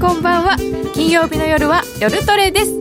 [0.00, 0.56] こんばんは。
[0.94, 2.72] 金曜日の夜は夜トレです。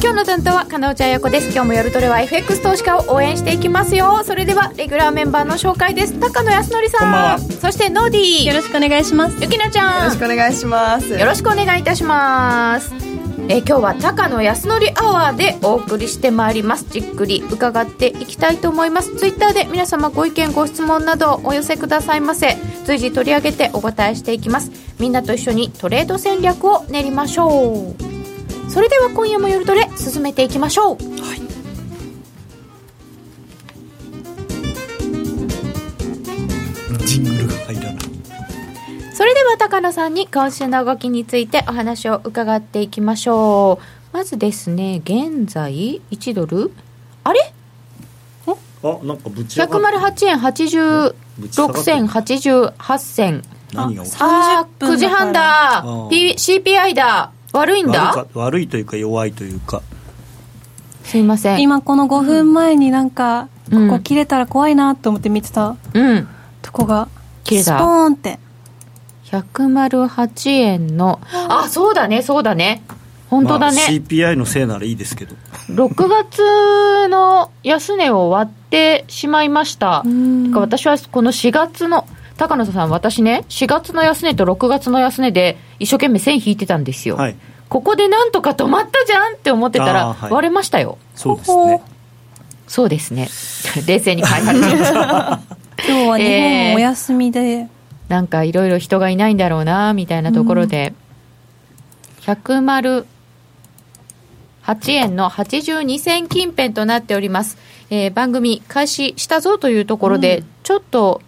[0.00, 1.52] 今日の担当は金内彩子です。
[1.52, 4.24] 今日も夜トレは FX 投資家を応援していきますよ。
[4.24, 6.18] それではレギュラーメンバーの紹介です。
[6.18, 7.40] 高野康則さん。
[7.40, 8.44] そしてノーディー。
[8.44, 9.36] よろしくお願いします。
[9.40, 10.02] ゆきなちゃん。
[10.02, 11.10] よろしくお願いします。
[11.10, 12.92] よろしくお願いいたします。
[13.48, 16.86] えー、今日は高野康則アワーでお送りしてまいります。
[16.90, 19.14] じっくり伺っていきたいと思います。
[19.16, 22.56] ツイッターで皆様ご意見ご質問などお寄せくださいませ。
[22.84, 24.70] 随時取り上げてお答えしていきます
[25.02, 27.96] みんなと一緒にトレード戦略を練りましょう。
[28.70, 31.00] それでは今夜も夜トレ進めていきましょう、は
[36.94, 37.02] い。
[37.04, 37.96] ジングルが入らない。
[39.12, 43.80] それでは高野さんに今週の動きについてお話を伺っていきましょ
[44.12, 44.16] う。
[44.16, 46.70] まずですね現在1ドル？
[47.24, 47.52] あれ？
[48.46, 48.54] あ
[49.02, 51.14] なんかぶち上がっ108円86
[51.82, 53.42] 銭88銭
[53.72, 55.84] 何が起きあー9時半だ。
[56.10, 57.32] P CPI だ。
[57.52, 58.12] 悪いんだ？
[58.12, 59.82] か悪いというか弱いというか。
[61.04, 61.60] すいません。
[61.60, 63.88] 今この5分前になんか、うん。
[63.88, 65.76] ここ切れたら怖いなと思って見てた。
[65.94, 66.28] うん。
[66.62, 67.08] とこが
[67.44, 67.78] 切れた。
[67.78, 68.38] スポーンって。
[69.24, 71.20] 108円の。
[71.32, 72.82] あそうだねそうだね。
[73.28, 75.34] 本当だね、まあ CPI のせいならいいですけど。
[75.70, 80.02] 6月の安値を割ってしまいました。
[80.02, 80.48] ん。
[80.48, 87.36] てか私はこの4月の高野さん私ね4月の安値と6月の安値で一生懸命線引いてたんですよ、はい。
[87.68, 91.82] ここでなんとか止まったじゃんって思ってたら割れましたよ、そうですね。
[92.68, 93.28] そうですね。
[93.86, 97.68] 冷静に返されてる今日は日本お休みで、
[98.08, 100.94] なんかいろいろ人がいないんだろうなみたいなところで、
[102.22, 103.06] 108
[104.88, 107.56] 円の82銭近辺となっております、
[107.90, 111.20] えー番組開始したぞというところで、ちょっと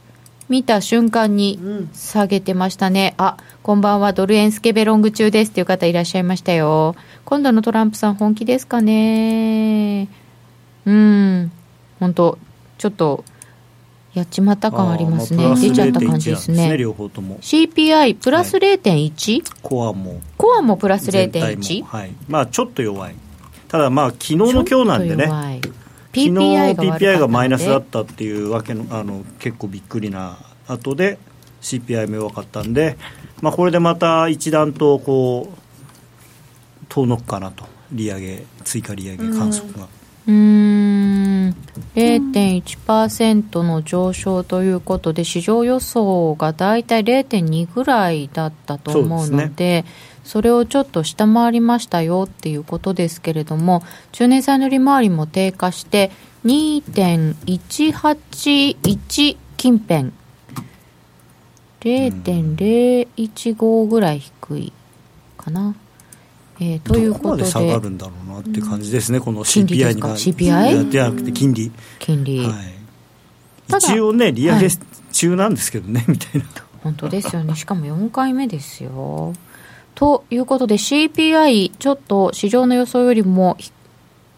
[0.49, 1.59] 見た瞬間に
[1.95, 4.13] 下げてましたね、あこんばんは。
[4.13, 6.97] ドル円スケベロング中ですっていう方いらっしゃいましたよ。
[7.25, 10.09] 今度のトランプさん本気ですかね。
[10.85, 11.51] うん。
[11.99, 12.39] 本当
[12.77, 13.25] ちょっと
[14.13, 15.55] やっちまった感ありますね。
[15.57, 16.77] 出ちゃった感じです0.1なんね。
[16.77, 17.39] 両方とも。
[17.39, 20.21] CPI プラス0.1、コアも。
[20.37, 21.87] コアもプラス全体0.1も。
[21.87, 22.13] はい。
[22.29, 23.15] まあちょっと弱い。
[23.69, 25.27] ただまあ昨日の今日なんでね。
[25.27, 25.61] ね
[26.15, 31.19] 昨日 PPI がマイナスだったっていうわけのあの結構びっくりな後で
[31.61, 32.97] CPI も弱かったんで、
[33.43, 37.75] まあ、これでまた一段とこう遠のくかなと。
[37.93, 39.89] 利上げ追加利上げ観測が、
[40.27, 41.57] うーん。
[41.95, 49.85] 0.1%の上昇ということで市場予想がだいたい0.2ぐらいだったと思うので
[50.25, 56.11] そそれをちょっと下回りましたよっていうことですけれども中年債の利回りも低下して
[56.45, 60.11] 2.181近辺
[61.81, 64.73] 0.015ぐらい低い
[65.37, 65.75] かな、
[66.59, 70.91] えーというどこまでことで下がるんだろうなって感じですね、この金利です CPI かが CPI？
[70.91, 72.51] ではなくて金利、金利、はい、
[73.69, 74.79] ただ一応ね利上げはい。
[75.13, 76.47] 中なんですけどね、みたいな。
[76.83, 77.55] 本当ですよね。
[77.55, 79.33] しかも4回目ですよ
[79.95, 83.57] ということで CPI ちょっと市場の予想よりも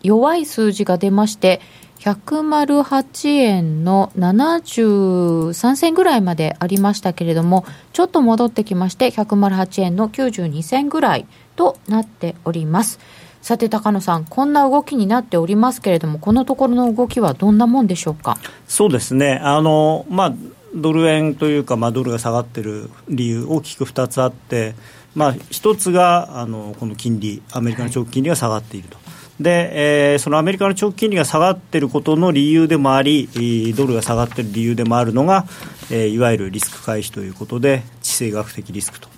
[0.03, 1.61] 弱い数字が出まして
[2.01, 13.01] 108円の73銭ぐらいまでありましたけれどもちょっと戻ってきまして108円の92銭ぐらいとなっております。
[13.41, 18.37] さて高野さんこんな動きになっておりますけれどもこのところの動きはどんなもんでしょうか？
[18.67, 20.35] そうですね、あのまあ、
[20.75, 24.75] ドル円というか、まあ、ドルが下がっている理由、大きく2つあって、
[25.17, 28.99] まあ、1つがあのこの金利、アメリカの長期金利が下がっていると。
[29.41, 35.47] で、えーそのアメリカの長期金利が下がっていることの理由でもあり、えードルが下がっている理由でもあるのが、
[35.91, 39.09] えーいわゆるリスク回避ということで、地政学的リスクと、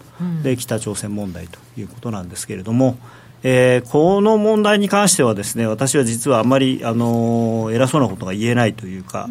[0.42, 2.96] で北朝鮮問題ということなんですけれども、
[3.42, 9.28] えーこの問題に関してはですね私は実はあまり、あのー偉そうなことが言えないというか、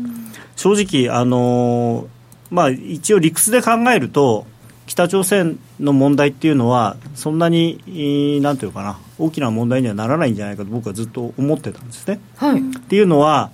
[0.58, 2.08] 正直、あのー
[2.50, 4.46] まあ、一応理屈で考えると
[4.88, 12.20] 北朝鮮の問題っていうのはそんなに、えーなんていうかな大きな問題にはならないんじゃないかと僕はずっと思ってたんですね。
[12.38, 12.60] はい。
[12.60, 13.52] っていうのは、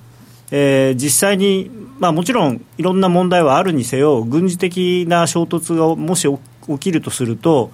[0.51, 1.69] えー実際に、
[1.99, 6.27] まあ、もちろんいろんな問題はあるにせよ軍事的な衝突がもし
[6.67, 7.71] 起きるとすると、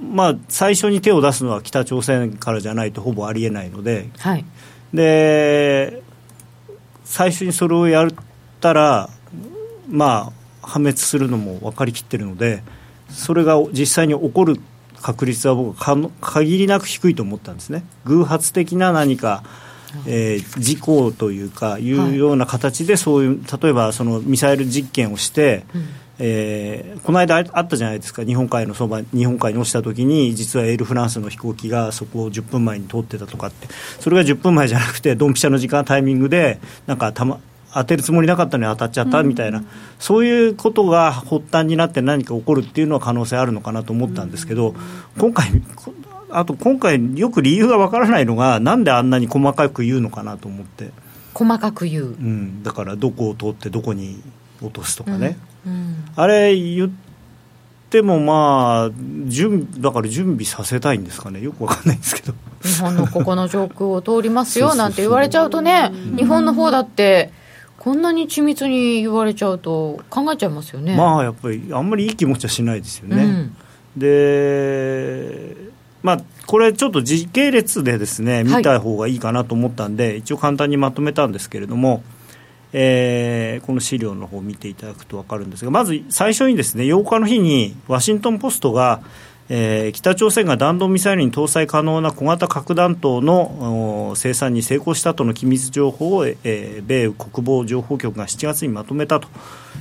[0.00, 4.44] まあ、最初に手を出すのは北朝鮮からじゃないとほぼありえないのではい。
[4.92, 6.02] で
[7.04, 8.10] 最初にそれをやっ
[8.60, 9.08] たら、
[9.88, 12.62] まあ、破滅するのも分かりきってるので
[13.10, 14.60] それが実際に起こる
[15.00, 17.84] 確率は僕は限りなく低いと思ったんですね。
[18.04, 19.42] 偶発的な何か、
[20.06, 25.64] えー事故というかいうような形でそういう例えばそのミサイル実験をして、
[26.18, 33.66] えー、この間あったじゃないですか、日本海のそば、日本海に落ちたときに、実はエールフランスの飛行機がそこを10分前に通ってたとかって、
[33.98, 37.40] それが10分前じゃなくて、ドンピシャの時間、タイミングで、なんかたま、
[37.74, 39.66] 当てるつもりなかったのに当たっちゃったみたいな、うん、
[39.98, 44.76] そういうことが発端になって何か起こるっていうのは可能性あるのかなと思ったんですけど、うん、
[45.18, 45.48] 今回、
[46.30, 50.90] あと今回、よく理由がわからないのが、なんであんなに細かく言うのかなと思って。
[51.34, 54.22] 細かく言う、うん、だからどこを通ってどこに
[54.60, 55.38] 落とすとかね、
[56.14, 56.90] あれ言っ
[57.88, 58.90] てもまあ
[59.26, 61.40] 準だから準備させたいんですかね。
[61.40, 62.34] よくわかんないんですけど。
[62.62, 67.32] 日本のここの上空を通りますよなんて言われちゃうとね日本の方だって
[67.82, 70.94] こんなに緻密に言われちゃうと考えちゃいますよね。
[70.94, 73.56] まあやっぱりあんまりいい気持ちはしないですよね、うん、
[73.96, 75.56] で
[76.00, 82.04] まあこれちょっと時系列でですね見た方がいいかなと思ったんで、はい、一応簡単にまとめたんですけれども
[82.74, 89.02] えー、この資料の方を見ていただくと分かるんですがまず最初にですね8日の日にワシントン・ポストが、
[89.48, 99.28] えー、北朝鮮が弾道ミサイルに搭載可能な小型核弾頭の生産に成功したとの機密情報を、えー、米国防情報局が7月にまとめたと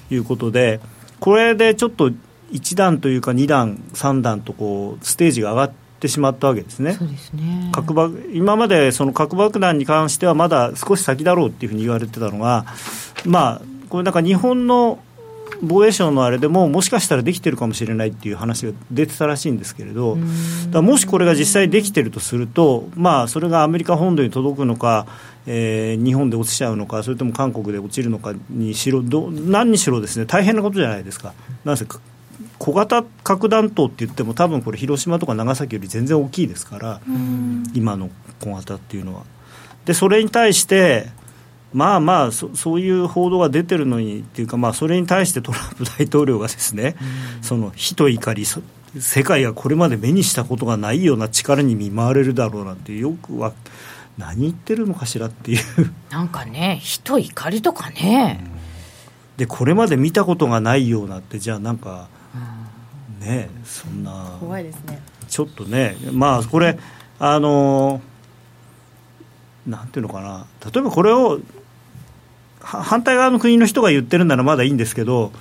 [0.09, 0.79] いうことで
[1.19, 2.11] これでちょっと
[2.51, 6.93] 1段というか2段、3段とこうステージが上がってしまったわけですね。
[6.93, 12.65] すね核爆今までその核爆弾に関してはまだ少し先だろうっていうふうに言われてたのが、
[13.25, 14.99] まあ、これなんか日本の
[15.61, 20.17] 防衛省のあれでももしかしたらできてるかもしれないっていう話が出てたらしいんですけれど
[20.71, 25.07] だもしこれが実際できてるとすると、まあ、それがアメリカ本土に届くのか、
[25.45, 31.33] えー、日本で落ちちゃうのかそれとも韓国で落ちるのかにしろど何にしろですね大変なことじゃないですか。
[31.63, 31.85] なんせ
[32.57, 37.01] 小型核弾頭って言っても多分これ広島とか長崎より全然大きいですから
[37.73, 38.09] 今の
[38.39, 39.23] 小型っていうのは。
[39.85, 41.07] でそれに対して
[41.73, 46.95] まあまあそ そういう報道が出てるのにっていうか、まあ、それに対してトランプ大統領がですね、
[47.41, 53.53] その火と怒り世界がこれまで目にしたことがないような力に見舞われるだろうなんてよくは
[54.17, 55.59] 何言ってるのかしらっていう。
[56.09, 62.09] なんかね火と怒りとかね、うん、でこれまで見たことがないようなってじゃあなんか
[63.19, 65.01] ねそんな怖いですね。
[65.29, 66.77] ちょっとねまあこれ
[67.19, 68.01] あの
[69.67, 70.45] なんていうのかな。
[70.65, 71.39] 例えばこれを
[72.59, 75.31] 反対側の国の人が言ってるならまだいいんですけど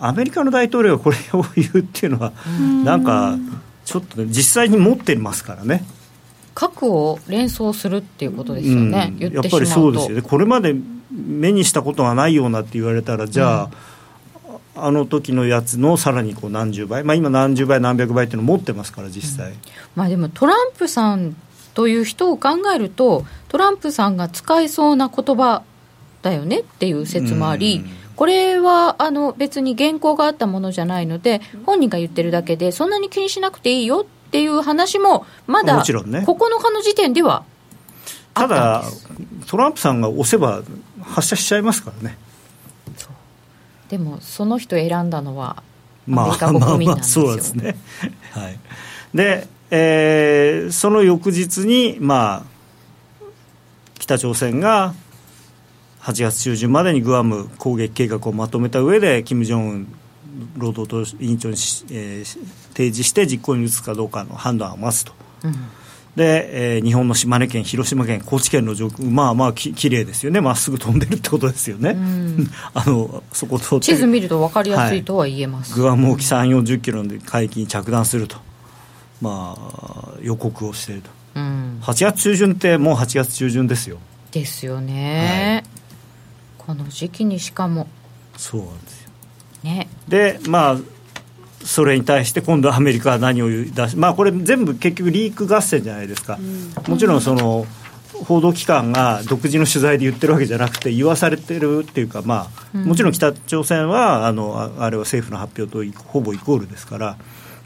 [0.00, 2.32] アメリカの大統領がこれを言うっていうのは
[2.84, 3.36] なんか
[3.84, 5.84] ちょっとね実際に持ってますからね。
[6.54, 10.22] 核を連想するっていうことですよね、うん、やっぱりそうですよね。
[10.22, 10.74] これまで
[11.12, 13.70] 目にしたことがないようなって言われたらじゃあ、うん。
[14.80, 19.58] あの時のやつのさらにこう何十倍、まあ、今何十倍何百倍っていうのを持ってますから実際、うん、
[19.96, 21.36] まあ、でもトランプさん
[21.78, 25.62] という人を考えるとトランプさんが使いそうな言葉
[26.22, 27.84] だよねっていう説もあり、
[28.16, 36.24] これはあの別に原稿があったものじゃないので本人が言ってるだけでそんなに気にしなくていいよっていう話もまだ9日
[36.72, 37.44] の時点では
[38.34, 38.82] ただ
[39.46, 40.64] トランプさんが押せば
[41.00, 42.18] 発射しちゃいますからね。
[43.88, 45.62] でもその人選んだのは
[46.08, 47.76] アメリカ国民なんですよ、まあ、まあまあそうですね、
[48.32, 48.58] はい、
[49.14, 53.24] で、えー、その翌日に、まあ、
[53.98, 54.94] 北朝鮮が
[56.00, 59.86] 8月中旬までにグアム攻撃計画をまとめた上で金正恩
[60.56, 61.54] 労働党委員長に、
[61.90, 62.24] えー、
[62.72, 65.12] 提示して実行に移すかどうかの判断を待つと。
[65.44, 65.54] うん。
[66.16, 71.96] で、えー、日本の島根県、広島県、高知県の上空、まあまあききれいですよね、まっすぐ飛んでるってことですよね、
[72.74, 78.36] あのそこ通地図見ると分かりやすいとは言えます、はい、グアム沖3、40キロの海域に着弾すると、
[79.20, 83.98] まあ、予告をしていると、うん、8月中旬って、もう8月中旬ですよ。
[84.30, 87.86] ですよね、はい、この時期にしかも。
[88.36, 89.10] そうなんですよ。
[89.64, 90.76] ね、でまあ
[91.64, 96.38] それに対して今度アメリカは何を出し、まあ、これ全部結局リーク合戦じゃないですか、
[96.86, 97.66] もちろんその
[98.12, 107.16] 報道機関が独自の取材で言ってるわけじゃなくて言わされてるっていうか、まあ、もちろん北朝鮮はあのあれは政府の発表とほぼイコールですから。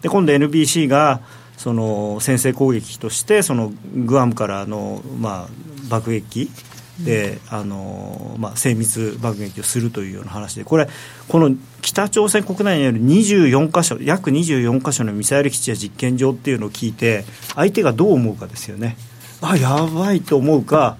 [0.00, 1.20] で今度 NBC が
[1.62, 5.48] その先制攻撃としてそのグアムからの、まあ、
[5.88, 6.50] 爆撃
[6.98, 10.88] で、あのまあ、精密爆撃をするというような話でこれ
[11.28, 18.96] この北朝鮮国内にある24か所約24か所のミサイル基地や実験場っていうのを聞いて相手がどう思うかですよね。
[19.40, 20.96] あやばいと思うか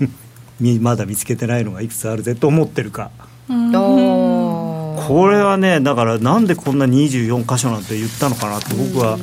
[0.80, 3.10] まだ見つけてないのがいくつあるぜと思ってるか。
[3.48, 9.18] これはねだからなんでこんな24か所なんて言ったのかなって僕は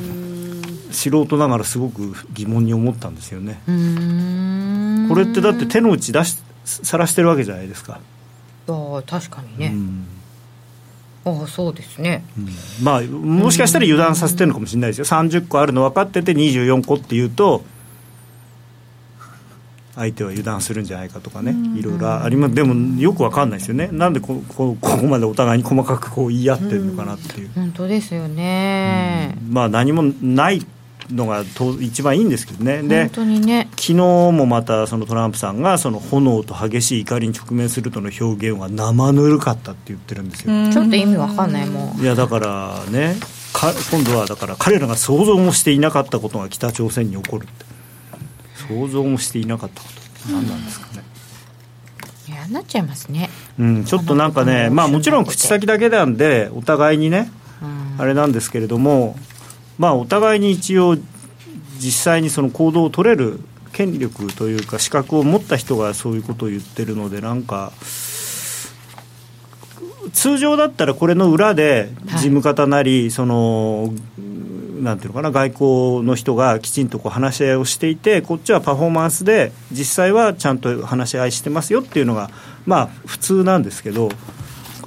[0.93, 3.61] 素人ながらすごく疑問に思ったんですよね。
[5.09, 7.99] これってだって手の内出しさらしてるわけじゃないですか。
[8.67, 9.75] あ確かにね、
[11.25, 12.49] ああそうですね、うん、
[12.81, 15.05] まあもしかしたら油断させてるのかもしれないですよ。
[15.05, 17.65] 30個あるの分かってて24個っていうと
[19.95, 22.55] 相手は油断するんじゃないかとかね、いろいろあります。
[22.55, 23.89] でもよく分かんないですよね。
[23.91, 30.65] なんでここここまでお互いに細かくこう言い合ってるのかなっていう、本当ですよね、まあ何もない
[31.11, 32.81] のがと一番いいんですけどね。
[32.83, 33.67] で本当にね。
[33.71, 41.99] 昨日もまたそのトランプさんがその炎と激しい怒りに直面するとの表現は生ぬるかったって言ってるんですよ、ちょっと意味わかんないもん。
[41.99, 43.17] いやだからね
[43.51, 47.65] か今度はだから彼らが想像もしていなかったことが北朝鮮に起こるって。
[48.67, 49.87] 想像もしていなかったこ
[50.27, 50.31] と。
[50.31, 51.03] 何なんですかね、
[52.27, 53.29] 嫌になっちゃいますね。
[53.59, 57.29] うん、ちょっとなんかねまあもちろん口先だけなんでお互いにね
[57.61, 58.01] うん。
[58.01, 59.17] あれなんですけれども
[59.77, 60.97] まあお互いに一応
[61.77, 63.39] 実際にその行動を取れる
[63.71, 67.73] 権力というか資格を持った人がそういうことを言ってるのでなんか
[70.13, 73.93] 通常だったらこれの裏で事務方なり、その
[74.81, 82.29] なんていうのかな外交の人がきちんとこう話し合いをしていてこっちはパフォーマンスで実際はちゃんと話し合いしてますよっていうのが
[82.65, 84.09] まあ普通なんですけど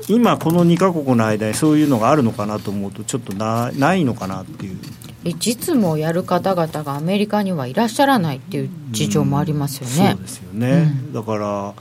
[0.09, 4.79] 今この2か国の間にそういうのがあるのかなと思うとちょっとなないのかなっていう。
[5.25, 10.11] え実務をやる方々がアメリカにはいらっしゃらないっていう事情もありますよね。
[10.13, 11.75] そうですよね、だから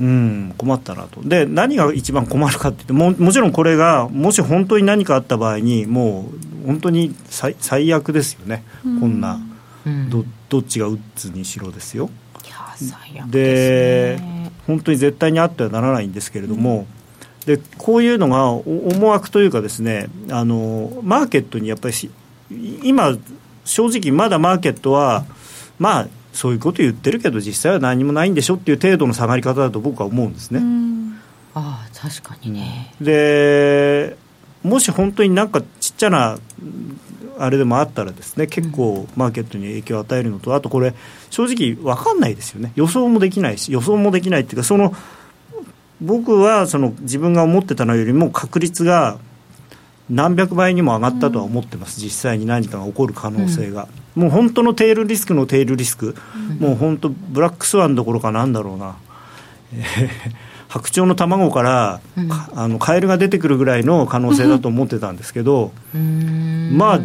[0.00, 1.22] うん困ったなと。
[1.22, 6.28] で何が一番困るかって言ってももちろんこれがもし本当に何かあった場合にも
[6.64, 9.40] う本当に最最悪ですよね、こんな
[9.86, 10.10] うん。
[10.10, 12.10] どどっちが打つにしろですよ。
[12.44, 14.50] いや最悪でね。
[14.66, 16.86] 本当に絶対にあってはならないんですけれども、
[17.46, 22.10] でこういうのがお思惑というかですねあのマーケットにやっぱりし
[22.82, 23.16] 今
[23.64, 25.24] 正直まだマーケットは
[25.78, 30.60] まあそういうこと言ってるけど実際は何もないんでしょっていう程度の下がり方だと僕は思うんですね。
[31.54, 34.16] ああ確かにね、で
[34.64, 36.36] もし本当になんかちっちゃな
[37.38, 40.94] あれでもあったらですね結構マーケットに影響を与えるのとあとこれ
[41.30, 42.72] 正直分かんないですよね。
[42.74, 44.94] 予想もできないし予想もできないっていうかその
[46.00, 49.18] 僕はその自分が思ってたのよりも確率が
[50.10, 56.14] 何百倍にも上がったとは思ってます、実際に何かが起こる可能性が、もう本当のテールリスクのテールリスク、
[56.58, 58.96] もう本当ブラックスワンどころかなんだろうな、
[59.72, 59.80] え
[60.28, 62.00] ー白鳥の卵から、
[62.54, 65.70] あのカエルが出てくるぐらいの可能性だと思ってたんですけど、
[66.72, 67.00] まあ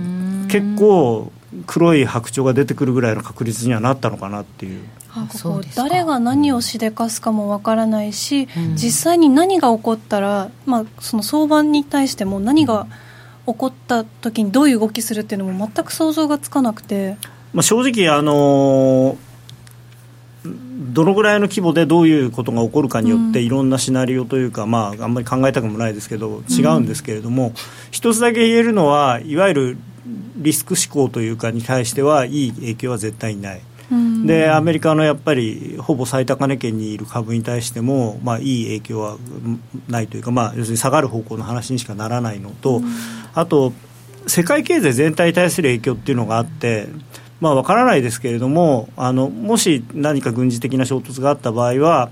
[0.47, 1.31] 結構
[1.65, 4.81] 黒い白鳥が出てくるぐらいの確率にはなったのかなっていう。
[5.13, 5.89] こうそうですか。
[5.89, 8.75] 誰が何をしでかすかもわからないし、うん。
[8.75, 12.87] 実際に何が起こったら、まあ、その相場に対しても何が
[13.45, 17.17] 起こった時にどういう動きするっていうのも全く想像がつかなくて。
[17.53, 19.17] まあ、正直、あの
[20.93, 23.45] どのぐらいの規模でどういうことが起こるかによって、うん。
[23.45, 27.53] いろんなシナリオというか、まあ、あんまり考えたくもないですけど違うんですけれども、
[27.91, 29.77] 一つだけ言えるのはいわゆる
[30.35, 33.61] リスク思考というかに対してはいい影響は絶対にない。
[33.91, 42.81] うんでアメリカのやっぱりほぼ最高値圏にいる株に対しても、まあ、いい影響はうんないというか、まあ、要するに下がる方向の話にしかならないのと、
[43.33, 43.73] あと
[44.27, 46.87] 世界経済全体に対する影響っていうのがあって、
[47.39, 52.11] まあ、分からないですけれどもあのもし何か軍事的な衝突があった場合は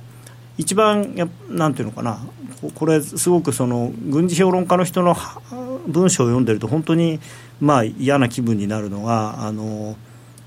[0.57, 2.19] 一番やなんていうのかな
[2.61, 5.41] ここれすごくその軍事評論家の人のは
[5.87, 7.19] 文章を読んでると本当に
[7.59, 9.95] まあ嫌な気分になるのがあの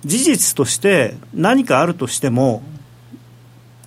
[0.05, 2.63] 事実として何かあるとしても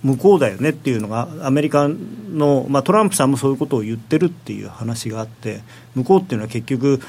[0.02, 5.62] 向こうだよねっていうのがアメリカの、まあ、トランプさんもそういうことを言ってるっていう話があって
[5.94, 7.00] 向こうっていうのは結局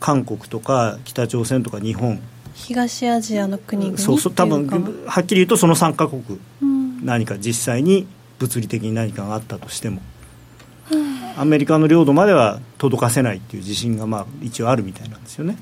[0.00, 2.20] 韓国とか北朝鮮とか日本。
[2.54, 4.66] 東アジアの国々そうそう多分
[5.06, 6.22] はっきり言うとその3カ国。
[6.62, 7.04] うん。
[7.04, 8.06] 何か実際に
[8.38, 10.00] 物理的に何かがあったとしても
[11.36, 15.56] アメリカの領土までは届かせないっていう自信がまあ一応あるみたいなんですよね。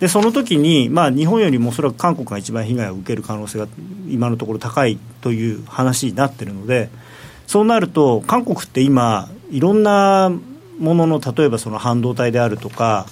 [0.00, 3.68] でその時に、まあ、日本よりもおそらく韓国が一番被害を受ける可能性が
[4.08, 6.90] 今のところ高いという話になってるので
[7.46, 10.32] そうなると韓国って今いろんな
[10.78, 13.06] ものの例えばその半導体であるとか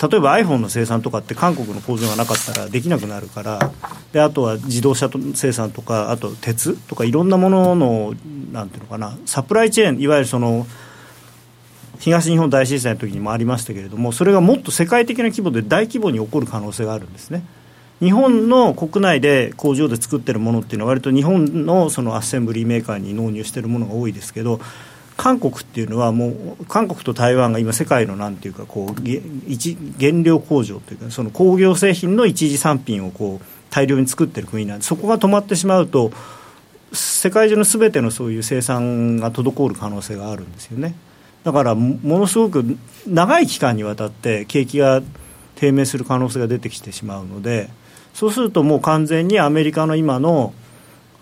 [0.00, 3.70] 例えば iPhone の生産とかって韓国の工場がなかったらできなくなるから
[4.12, 8.14] であとは自動車生産とかあと鉄とかいろんなものの
[8.52, 10.66] なんていうのかなサプライチェーンいわゆるその
[11.98, 17.42] 東日本大震災の時にもありましたけれどもそれがもっと世界的な規模で大規模に起こる可能性があるんですね。
[18.00, 24.60] 日本の国内で工場で作ってるものっていうのは割と日本のそのアッセンブリーメーカーに納入してるものが多いですけど
[25.16, 26.28] 韓国っていうのはも
[26.60, 29.08] う韓国と台湾が今世界のなんていうかこう
[29.48, 36.12] 一原料工場というかその工業製品の一次産品をこう大量に作ってる国なんでそこが止まってしまうと
[36.92, 40.94] 世界中のすべてのそういう生産が滞る可能性があるんですよね。
[41.48, 42.76] だからものすごく
[43.06, 45.00] 長い期間にわたって景気が
[45.54, 47.70] 低迷する可能性が出てきてしまうので
[48.12, 50.52] そうするともう完全にアメリカの今の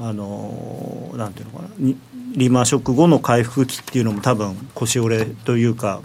[0.00, 6.02] あのなんていうのかなリーマンショック後の回復期っていうのも多分腰折れというか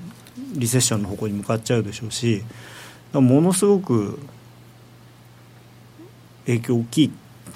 [0.54, 2.44] リセッションの方向に向かっちゃうでしょうし
[3.12, 4.20] ものすごく
[6.46, 7.12] 影響大き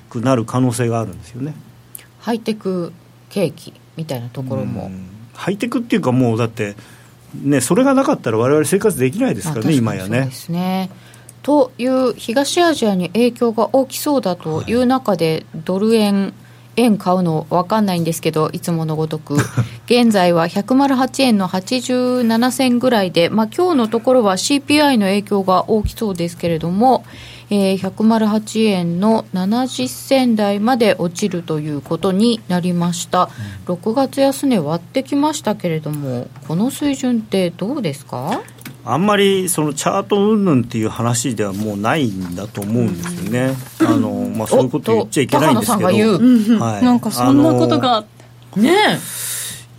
[0.10, 1.54] くなる可能性があるんですよね。
[2.22, 2.92] ハイテク
[3.30, 4.90] 景気みたいなところも。
[5.36, 6.75] ハイテクっていうかもうだって
[7.42, 10.30] ねそれがなかったら我々生活できないですからね今やね。
[10.50, 10.89] ね。
[11.44, 16.34] という東アジアに影響が大きそうだという中で、ドル円
[16.75, 19.36] 円買うの分かんないんですけどいつものごとく
[19.86, 27.06] 現在は108円の87銭ぐらいで、まあ今日のところは CPI の影響が大きそうですけれども、
[27.50, 33.30] えー、108円の70銭台まで落ちるということになりました、
[33.68, 38.42] うん、6月安値割ってきましたけれどもこの水準ってどうですか？
[38.88, 48.06] あんまりそのチャート云々っていう話ではもうないんだと思うんですよね、うん、あのまあ、そういうこと言っちゃいけないんですけど、はい、なんかそんなことが
[48.56, 49.00] ね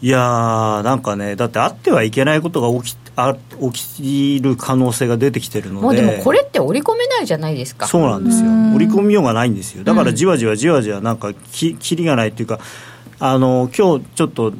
[0.03, 3.35] いやーなんかねだってあってはいけないことが起きあ
[3.73, 5.83] 起きる可能性が出てきてるので。
[5.83, 7.87] もうでもこれって織り込めないじゃないですか。
[7.87, 8.51] そうなんですよ。
[8.75, 9.85] 織り込みようがないんですよ。
[9.85, 12.61] だからじわじわじわじわなんかききりがないっていうか
[13.19, 14.55] あの今日ちょっとう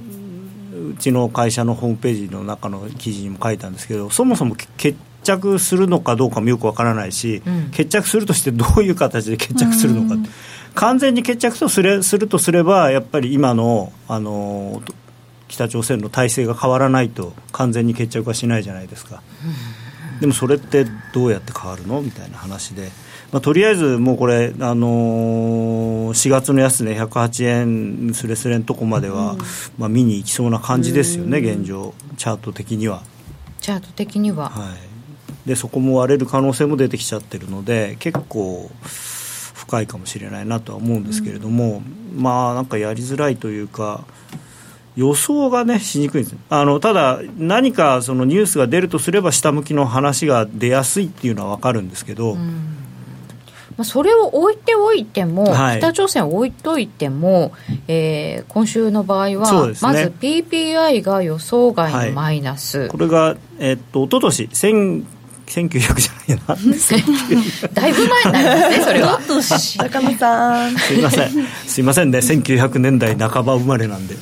[0.99, 10.31] ちの会社のホームページの中の記事にも書いたんですけどそもそも決着するのかどうかもよくわからないし、うん、決着するとしてどういう形で 決着するのかって。
[10.75, 14.83] 完全に決着とすれするとすればやっぱり今のあの
[15.49, 19.23] 北朝鮮の体制が変わらないと完全に決着はしないじゃないですか、
[20.21, 22.91] でもそれってどうやって変わるのみたいな話で、
[23.33, 29.37] まあ、とりあえずもうこれ、あのー、4月の安値、ね、108円すれすれのとこまでは、
[29.79, 33.03] まあ、見に行きそうな感じですよね、現状、チャート的には。
[33.61, 34.75] チャート的には、は
[35.45, 38.71] い、でそこも割れる可能性も出てきちゃってるので結構
[39.55, 41.83] 深いかもしれないなとは思うんですけれども、
[42.15, 44.05] まあなんかやりづらいというか。
[44.97, 57.53] 予想がねしにくいんですあのただ何かそのニュースが出るとすれば下向きの話が出やすいっていうのは分かるんですけど、まあ、それを置いておいても、はい、北朝鮮を置いといても、
[57.89, 65.07] えー、今週の場合は、ね、まず PPI が予想外のマイナス、はい、これが、えー、っと一昨年
[65.47, 66.55] 1900じゃないな。
[67.73, 69.21] だいぶ前になりますねそれは。
[69.79, 71.31] 高野さんすいません。
[71.67, 72.19] すいませんね。
[72.19, 74.17] 1900年代半ば生まれなんで。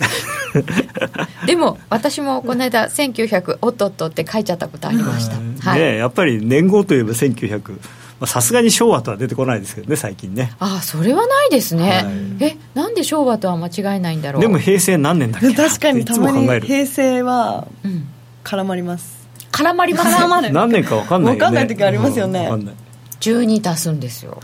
[1.47, 7.77] でも私もこの間1900おっとっとって書いちゃったことありました、はい、ねやっぱり年号といえば1900
[8.27, 10.53] さすがに昭和とは出てこないですけどね最近ね。
[10.61, 14.43] ああそれはないですね、はい、えなんで昭和とは間違いないんだろう。
[14.43, 17.67] でも平成何年だっけ確かにたまに平成は
[18.45, 19.24] 絡まります、
[19.55, 20.17] 絡まります。
[20.17, 20.53] 絡まる。
[20.53, 22.77] 何年か分かんないよ、ね、分かんない時ありますよね、うん、
[23.21, 24.41] 12足すんですよ。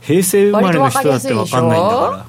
[0.00, 2.26] 平成生まれの人だって分かんないんだか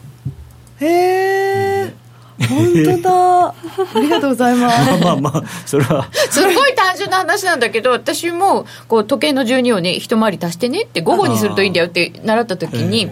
[0.82, 0.88] ら。
[0.88, 1.94] へえ
[2.38, 3.48] 本当だ。
[3.48, 3.54] あ
[3.96, 4.92] りがとうございます。
[5.04, 6.10] まあまあまあそれは。
[6.30, 13.10] すごい単純な話なんだけど私もこう時計の12をね一回り足してねって午後にするといいんだよって習った時に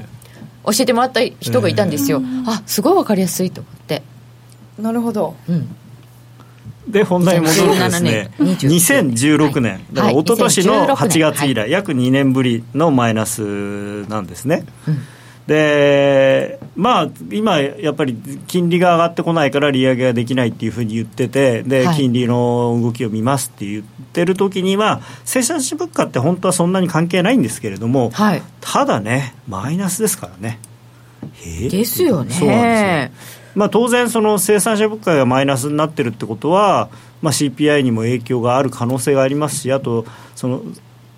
[0.65, 4.04] 教えてもらった人がいたんですよ、あすごい分かりやすいと思って。
[4.80, 5.76] なるほど、うん
[6.88, 8.32] で本題に戻るとですね。
[8.39, 14.65] 2016年だから一昨年の8月以来、約2年ぶりのマイナスなんですね、
[15.48, 18.15] でまあ今やっぱり
[18.48, 30.60] 金利が上がってこないから利上げができないっていうふうに言っててで、金利の動きを見ますって言ってる時には生産者物価って本当はそんなに関係ないんですけれども、はい、ただねマイナスですからね。
[31.69, 32.34] ですよね。
[32.34, 36.89] そうなんですよまあ、当然、その生産者物価がマイナスになってるってことは、
[37.21, 40.61] まあ、CPI にも影響がある可能性がありますし、あとその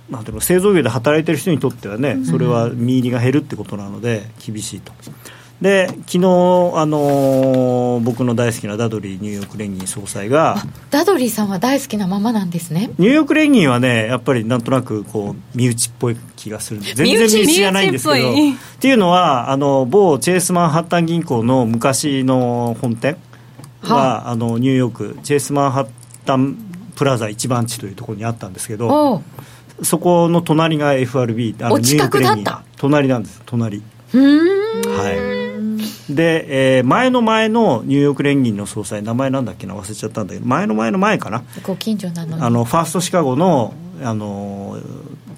[0.10, 4.92] なんていうの製造業で働いてる人にとってはね、それは身入りが減るってことなので、厳しいと。
[5.62, 6.22] で昨日あ
[6.86, 10.58] のー、僕の大好きなダドリーニューヨーク連銀総裁が
[10.90, 12.92] ダドリーさんは大好きなままなんですね。
[12.98, 18.34] ニューヨーク連銀はねやっぱりなんとなくこう身内っぽい気がする全然身内じゃないんですけどっ
[18.80, 23.18] ていうのはあの某チェイスマンハッタン銀行の昔の本店
[23.82, 24.36] はあ。
[24.36, 25.88] のニューヨークチェイスマンハッ
[26.26, 26.58] タン
[26.98, 29.24] プラザ一番地というところにあったんですけど
[29.84, 32.46] そこの隣が FRB あのニューヨーク連銀
[32.78, 33.42] 隣なんです。
[33.46, 33.82] 隣。
[34.14, 35.45] はい
[36.10, 41.44] で、えー、前の前のニューヨーク連銀の総裁名前なんだっけな忘れちゃったんだけど前の前の前かな？
[41.64, 44.78] ご近所なのあのファーストシカゴのあの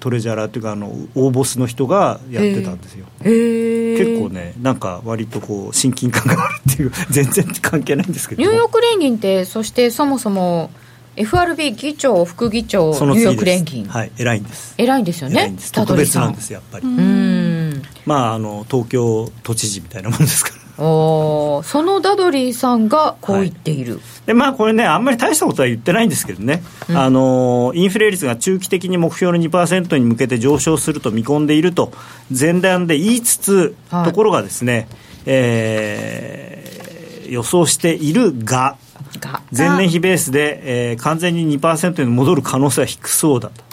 [0.00, 3.06] トレジャラーというかあの大ボスの人がやってたんですよ。
[3.20, 8.42] 結構ねなんか割とこう親近感があるっていう 全然関係ないんですけど。
[8.42, 10.70] ニューヨーク連銀ってそしてそもそも
[11.16, 13.86] FRB 議長副議長ニューヨーク連銀。
[13.86, 14.74] はい偉いんです。
[14.78, 16.86] 偉いんですよね特別なんですやっぱり。
[16.86, 17.82] うん。
[18.06, 31.92] まああの東京都知事みたいなもんですからおそのダドリーさんがこう言っている、はい、でまあ、これね、あんまり大したことは言ってないんですけどね、うん、あのインフレ率が中期的に目標の2%に向けて上昇すると見込んでいると、
[32.36, 34.88] 前段で言いつつ、はい、ところがですね、
[35.26, 38.76] えー、予想しているが、
[39.56, 43.68] 前年比ベースで、えー、完全に2%に戻る可能性は低そうだと。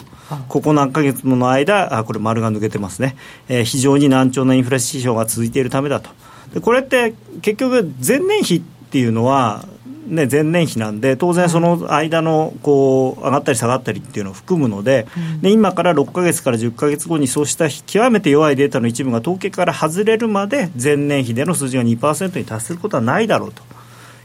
[0.48, 3.16] ここ何ヶ月もの間、あこれ、丸が抜けてますね、
[3.48, 6.10] えー、非常に難聴なインフレ指標が続いているためだと。
[6.54, 9.64] でこれって結局、前年比っていうのは、
[10.06, 15.06] ね、前年比なんで、当然その間のこう上がったり下がったりっていうのを含むので、
[15.42, 23.62] で今から6か月から10か月後にそうした極めて弱いデータの一部が統計から外れるまで、前年比での数字が2%に達することはないだろうと。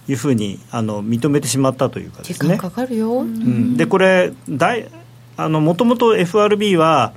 [0.07, 2.57] いうふうにあの認めてしまったというかですね。
[2.57, 4.89] かかるよ、うん、でこれ大
[5.37, 7.13] あのもともと FRB は、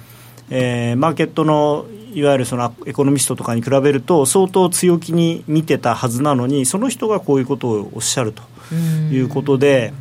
[0.50, 8.42] えー、マーケットのいわゆるそのエコノミストとかに比べると相当強気に見てたはずなのにその人がこういうことをおっしゃると
[8.74, 9.92] いうことで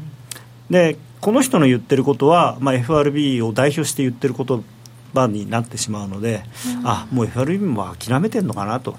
[0.69, 4.63] でこの人の言ってることは、まあ、FRB を代表して言ってる言
[5.13, 6.43] 葉になってしまうので、
[6.83, 8.97] あもう FRB も諦めてるのかなと。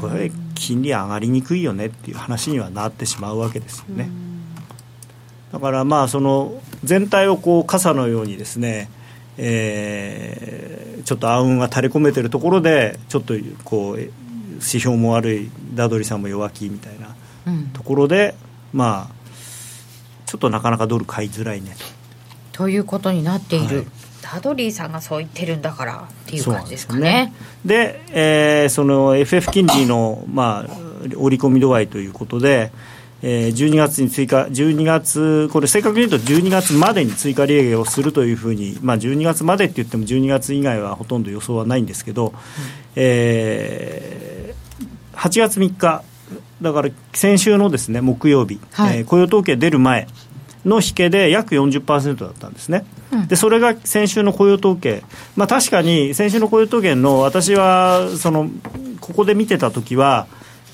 [0.00, 4.08] これ金利上がりにくいよねっていう話にはなってしまうわけですよね。
[5.52, 8.90] だからまあその全体をこう傘のようにですね
[9.38, 17.14] えー、ちょっと暗雲が垂れ込めてるところでちょっとこう指標も悪いダドリさんも弱気みたいな
[17.72, 18.34] ところで、
[18.72, 19.16] うん、まあ
[20.26, 21.74] ちょっとなかなかドル買いづらいね
[22.52, 22.64] と。
[22.64, 23.86] ということになっている、はい、
[24.22, 27.34] ダドリーさんがそう言ってるんだからっていう感じですかね。
[27.64, 30.70] で、ね、えー、その FF 金利の、まあ、
[31.16, 32.72] 織り込み度合いということで、
[33.22, 42.34] えー、12月に追加、12月、これ、正確に言うと12月までに追加利上げをするというふうに、まあ、12月までって言っても、12月以外はほとんど予想はないんですけど、うん、
[42.96, 46.02] えー、8月3日、
[46.60, 50.08] だから先週のですね木曜日、はい、えー、雇用統計出る前
[50.64, 52.84] の引けで約40%だったんですね。
[53.28, 55.04] でそれが先週の雇用統計、
[55.36, 58.50] まあ、確かに先週の雇用統計の私はその
[59.00, 60.26] ここで見てた時は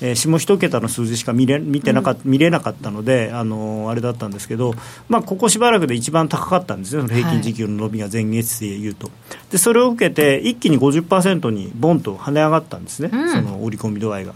[0.03, 4.73] えー、下一桁の数字しか見れ見てなか、うん、見れなかったので、あのー、あれだったんですけど、
[5.07, 14.33] まあ、ここしばらくで一番高かったんですね、平均時給の伸びが前月でいうと、はい、でそれを受けて、一気に50%にボンと跳ね上がったんですね、うん、その織り込み度合いが。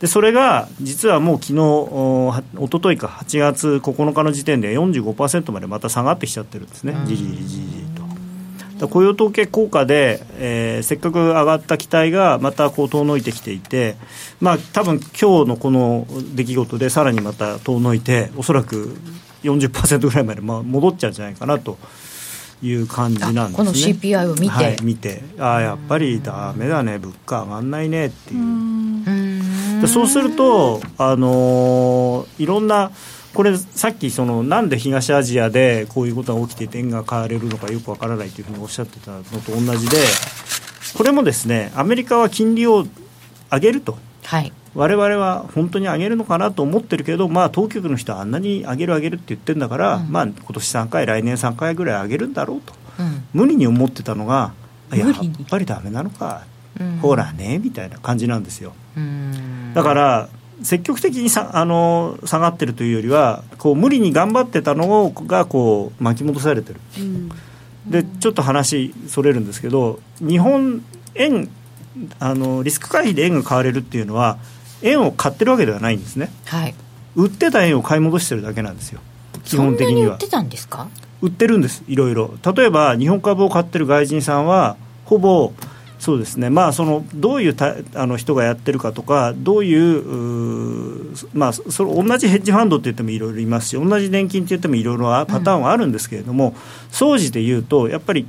[0.00, 7.97] でそれが実はもう昨日おおとといか8月9日の時点で45%までまた下がってきちゃってるんですね、じりじりじりと。
[8.86, 13.96] 雇用統計効果で、えー、せっかく上がった期待がまたこう遠のいてきていて、
[14.40, 18.96] まあ多分今日のこの出来事でさらにまた遠のいて、おそらく
[19.42, 21.78] 40%ぐらいまでまあ戻っちゃうんじゃないかなと。
[22.60, 23.56] いう感じなんですね。
[23.56, 25.22] この CPI を見て、はい、見て。
[25.38, 26.98] ああやっぱりだめだね。
[26.98, 28.06] 物価上がんないね。
[28.06, 29.86] っていう。
[29.86, 32.90] そうするとあのー、いろんな
[33.34, 39.98] これさっきそのなんで東アジアでこういうことが起きていて円が買われるのかよくわからないというふうにおっしゃってたのと同じで
[40.96, 42.86] これもですねアメリカは金利を
[43.50, 54.52] 上げると、はい、我々は本当に上げるのかなと思ってるけど、まあ、当局の人はあんなに上げる上げるって言ってるんだから、うん、まあ今年3回来年3回ぐらい上げるんだろうと、うん、無理に思ってたのが
[54.92, 55.12] やっ
[55.50, 56.44] ぱりだめなのか、
[56.80, 58.72] うん、ほらねみたいな感じなんですよ。
[59.74, 60.28] だから
[60.62, 67.28] 積極的にさあの下がってるというよりはこう無理に頑張ってたのがこう巻き戻されてる、うん、
[67.86, 71.48] でちょっと話それるんですけど日本円
[72.18, 74.38] あのリスク回避で円が買われるっていうのは
[74.82, 76.74] 円を買ってるわけではないんですね、はい、
[77.16, 79.00] 売ってた円を買い戻してるだけなんですよ。
[79.44, 80.14] 基本的には。
[80.14, 80.88] 売ってたんですか？
[81.22, 82.34] 売ってるんですいろいろ。
[82.54, 85.52] 例えば日本株を買ってる外人さんはほぼ
[85.98, 90.98] そうですね、まあ、そのどういうたあの人がやってるかとか、どういう
[91.34, 96.54] まあ、それ同じヘッジファンドって言ってもいろいろいますし、同じ年金って言ってもいろいろパターンはあるんですけれども、
[96.90, 98.26] 総じて言うと、やっぱり、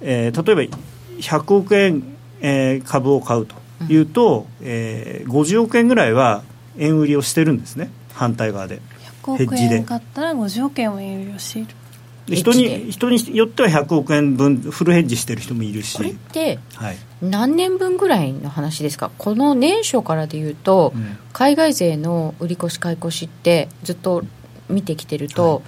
[0.00, 0.76] えー、例えば
[1.18, 2.02] 100億円、
[2.40, 3.54] えー、株を買うと
[3.88, 6.42] いうと、うん、えー、50億円ぐらいは
[6.78, 8.80] 円売りをしてるんですね、反対側で。
[9.22, 11.68] 100億円買ったら50億円は円売りをしている。
[12.34, 15.96] 人に人によっては100億円分フルヘッジしてる人もいるし。
[15.96, 16.58] これって
[17.20, 19.10] 何年分ぐらいの話ですか？
[19.18, 24.24] この年初からでいうと、うん、海外勢の売り越し買い越しってずっと
[24.68, 25.62] 見てきてると、はい、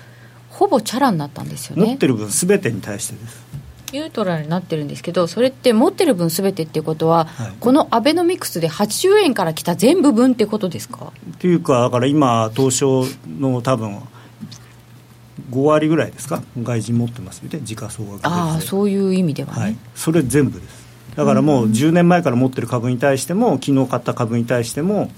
[0.51, 1.87] ほぼチャラになったんですよね。
[1.87, 3.51] 持ってる分すべてに対してです。
[3.93, 11.13] ニュートラルになってるんですけどそれって持ってる分すべてっていうことは、はい、このアベノミクスで80円から来た全部分ってことですか？
[11.41, 13.07] というかだから今東証
[13.41, 14.01] の多分
[15.51, 16.43] 5割ぐらいですか？
[16.63, 17.61] 外人持ってますよね。
[17.63, 20.81] 時価総額ああそういう意味ではね、はい、それ全部です。
[21.17, 25.11] だからもう10年前から持ってる株に対しても昨日買った株に対しても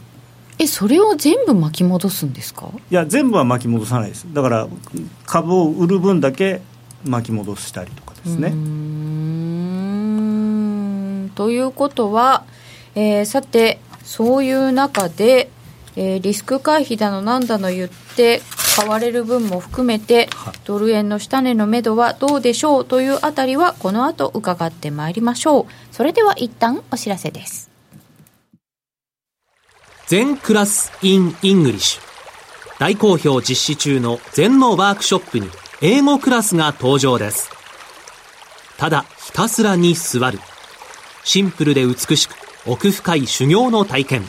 [0.58, 2.70] えそれを全部巻き戻すんですか？
[2.90, 4.26] いや全部は巻き戻さないです。
[4.32, 4.68] だから
[5.26, 6.60] 株を売る分だけ
[7.04, 8.50] 巻き戻したりとかですね。
[11.34, 12.44] ということは、
[12.94, 15.50] えー、さてそういう中で、
[15.96, 18.42] えー、リスク回避だのなんだの言って
[18.76, 20.28] 買われる分も含めて
[20.64, 25.66] ドル円の下値のめどはどうでしょうというあたりはこの後伺ってまいりましょう。
[25.94, 27.70] それでは一旦お知らせです。
[30.06, 32.02] 禅クラス in English
[32.78, 35.48] 大好評実施中の禅のワークショップに
[35.80, 37.50] 英語クラスが登場です。
[38.76, 40.38] ただひたすらに座る。
[41.24, 42.34] シンプルで美しく
[42.66, 44.22] 奥深い修行の体験。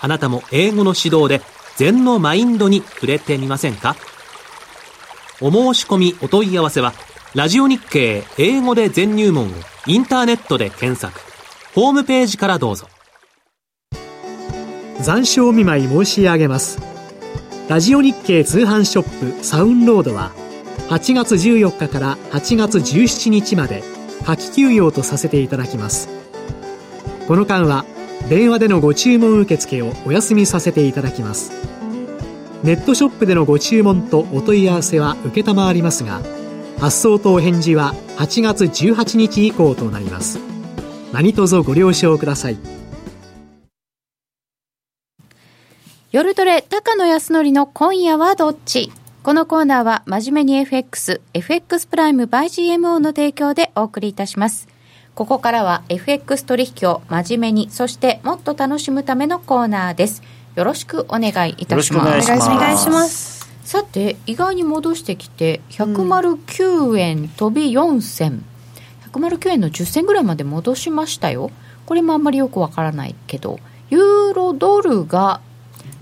[0.00, 1.42] あなたも英語の指導で
[1.82, 3.96] 禅のマインドに触れてみませんか？
[5.40, 6.92] お申し込みお問い合わせは
[7.34, 9.50] ラジオ日経英語で全入門を
[9.88, 11.20] インターネットで検索。
[11.74, 12.86] ホームページからどうぞ。
[15.00, 16.78] 残暑見舞い申し上げます。
[17.68, 20.30] ラジオ日経通販ショップサウンロードは
[20.88, 23.82] 8月14日から8月17日まで
[24.24, 26.08] 夏季休業とさせていただきます。
[27.26, 27.84] この間は
[28.28, 31.71] 電話でのご注文受付をお休みさせていただきます。
[32.62, 36.22] ネットショップでのご注文とお問い合わせは承りますが
[36.78, 40.38] 発送とお返事は8月18日以降となります
[41.12, 42.58] 何卒ご了承ください
[46.12, 48.92] 夜トレ高野康則の今夜はどっち？
[49.22, 54.68] このコーナーは真面目に FX、FX プライム by GMO の提供でお送りいたします。
[55.14, 60.22] ここからは FX 取引を真面目に、そしてもっと楽しむためのコーナーです。
[60.54, 62.30] よろしくお願いいたします。
[62.30, 63.50] お願いします。
[63.64, 68.44] さて、意外に戻してきて、109円飛び4銭。
[69.12, 71.50] 109円の10銭ぐらいまで戻しましたよ。
[71.86, 73.58] これもあんまりよくわからないけど、
[73.90, 75.40] ユーロドルが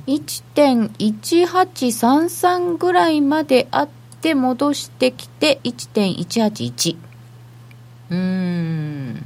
[0.07, 3.89] 1.1833ぐらいまであっ
[4.21, 6.97] て戻してきて1.181
[8.11, 9.25] うん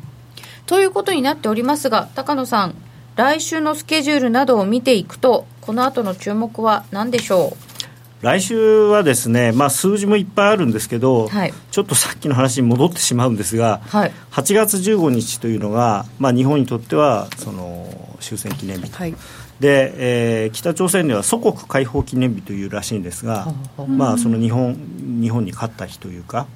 [0.67, 2.75] ということになっておりますが高野さん
[3.17, 7.57] 来週のスケジュールなどを見ていくとこの後の注目は何でしょう？
[8.25, 18.97] 来週はですね、まあ、数字もいっぱいあるんですけど、はい、ちょっとさっきの話に戻ってしまうんですが、はい、8月15日というのが、まあ、日本にとってはその終戦記念日と。
[18.97, 19.15] はい。
[19.61, 19.93] で、
[20.45, 23.53] えー、北朝鮮では祖国解放記念日というらしいんですが、
[23.87, 24.75] まあ、その日本
[25.21, 26.47] 日本に勝った日というか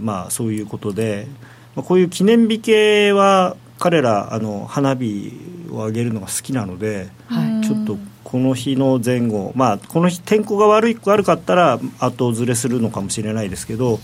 [0.00, 1.26] まあ、そういうことで、
[1.74, 5.32] まあ、こういう記念日系は彼らあの花火
[5.70, 14.00] を上げるのが好きなので、はい、ちょっとこの日の前後、まあ、この日天候が悪い悪かったら後ずれするのかもしれないですけど、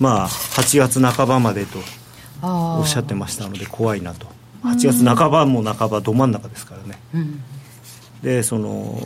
[0.00, 1.78] まあ、8月半ばまでと
[2.42, 4.26] おっしゃってましたので怖いなと。
[4.62, 7.40] 8月半ばも半ばど真ん中ですからね、うん、
[8.22, 9.00] でその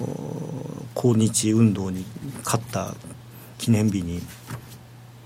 [0.94, 2.04] 抗日運動に
[2.44, 2.94] 勝った
[3.59, 4.22] 記念日に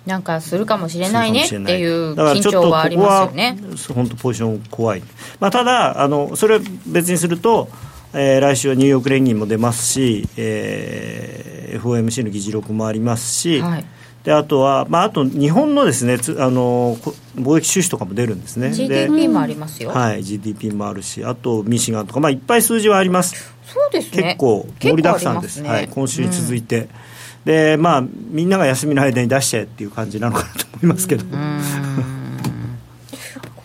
[0.07, 3.59] なんかするかもしれないねっていう緊張はありますよね。
[3.95, 5.03] 本当ポジション怖い、
[5.41, 7.69] まあ、ただあのそれは別にすると
[8.17, 13.85] えー、来週はニューヨーク連銀も出ますし、えー、FOMC の議事録もありますし、はい、
[14.23, 16.97] であとは、まあ、あと日本のですねつあの
[17.35, 18.73] 貿易収支とかも出るんですね。
[18.73, 19.91] GDP もありますよ。
[19.91, 23.53] はい GDP もあるしあとミシガンとか、まあ、いっぱい数字はあります。
[23.67, 24.23] そうですね。
[24.23, 26.89] 結構盛りだくさんです、ね、はい、今週に続いて、うん、
[27.45, 31.25] でまあみんなが休みの間に出しちゃえっていう感じなのかなと思いますけど。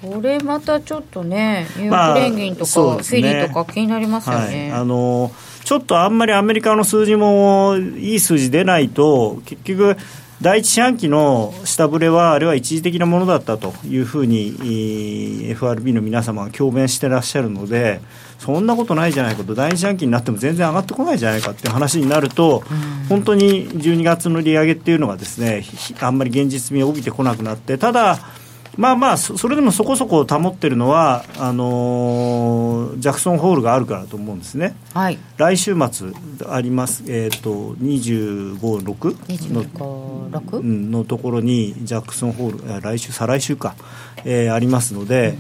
[0.01, 5.31] これまたちょっとねニューヨーク連銀とか、まあね、フィリーとか気になりますよね、はい、あの
[5.65, 9.97] ちょっとあんまりアメリカの数字もいい数字出ないと結局
[10.41, 17.99] 第一四半期の下振れは、あれは一時的なものだったというふうに FRB の皆様が強弁してらっしゃるので、
[18.39, 22.63] そんなことないじゃないかと、第一四半期になっても全然上がってこないじゃないかっていう話になると、
[23.09, 25.63] 本当に12月の利上げっていうのがですね、
[25.99, 28.17] あんまり現実味を帯びてこなくなって、ただ、
[28.77, 36.11] まあまあ、それでもそこそこ保っているのはあのー、ジャクソンホールがあるからと思うんですね、はい、来週末
[36.47, 43.75] あります、えーと、25、6ののところにジャクソンホール来週、再来週か、
[44.23, 45.35] えー、ありますので、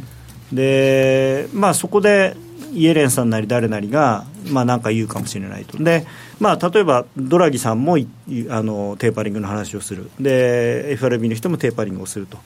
[0.51, 2.35] うん、でまあ、そこで
[2.71, 6.05] イエレンさんなり誰なりが、まあ、なんか言うかもしれないと、で
[6.39, 10.09] まあ、例えばドラギさんもあのテーパリングの話をする。
[10.19, 12.37] で、FRB の人もテーパリングをすると。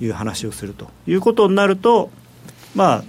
[0.00, 0.88] いう話をすると。
[1.06, 2.10] いうことになると、
[2.74, 3.04] まあ、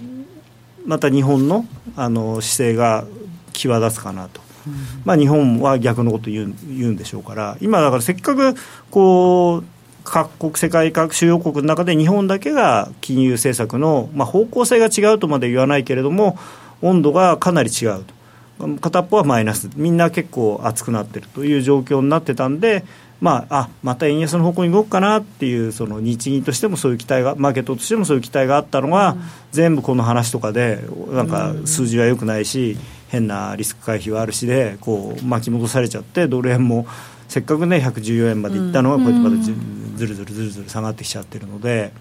[0.86, 3.04] また日本のあの姿勢が
[3.52, 4.42] 際立つかなと。
[5.04, 7.56] まあ、日本は逆のこと言う言うんでしょうから。
[7.60, 8.54] 今だからせっかく
[8.90, 9.64] こう
[10.04, 16.38] 各国、世界各主要国の中で日本だけが金融政策の、まあ、方向性が違うとまで言わないけれども、
[16.82, 18.14] 温度がかなり違うと。
[18.80, 22.84] 片っぽはマイナス、みんな結構熱くなってるという状況になってたんで、
[23.20, 32.76] まあ、あまた円安の方向に動くかなっていう、その日銀としてもそういう期待が、マーケットとしてもそういう期待があったのが、うん、全部この話とかで、なんか数字はよくないし、
[33.08, 36.86] 変なリスク回避はあるしで、こう巻き戻されちゃって、ドル円も
[37.34, 41.92] せっかくね114円までいったのがこうやってまたずるずるずるずる下がってきちゃってるので。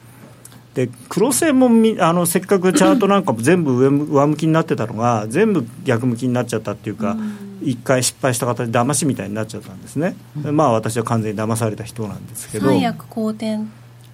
[0.75, 7.15] で黒線もみあのせっかくチャートなんかも全部上上向きになってたのが全部逆向きになっちゃったっていうか
[7.61, 12.65] 一、回失敗した形で騙しみたいになっちゃったんですね、うん、まあ私は完全に騙された人なんですけど。
[12.65, 13.59] 最悪好転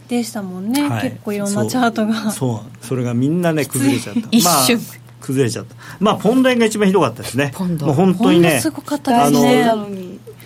[0.10, 2.30] でしたもんね、はい、結構いろんなチャートが。
[2.32, 4.28] そうそれがみんなね崩れちゃった。
[4.30, 5.76] 一瞬、まあ崩れちゃった。
[6.00, 7.52] まあポンド円が一番ひどかったですね。
[7.54, 7.86] ポンド。
[7.86, 8.62] もう本当にね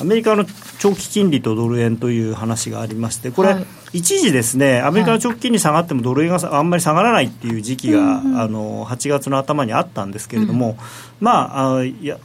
[0.00, 0.44] アメリカの
[0.78, 10.76] 長期金利とドル円という話がありましてこれ、はい、一時ですねアメリカの長期金利下がってもドル円があんまり下がらないっていう時期が、あの8月の頭にあったんですけれども、うん、
[11.20, 12.18] まああいや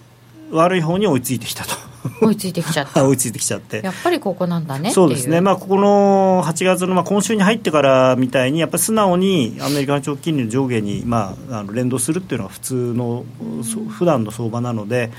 [0.52, 1.76] 悪い方に追いついてきたと。
[2.22, 3.04] 追いついてきちゃった。
[3.06, 3.82] 追いついてきちゃって。
[3.84, 15.12] やっぱりここなんだねそうですね、まあ、ここの8月の、まあ、今週に入ってからみたいにやっぱり素直にアメリカの長期金利の上下に、まあ、あの連動するっていうのは普通の、うん、普段の相場なので、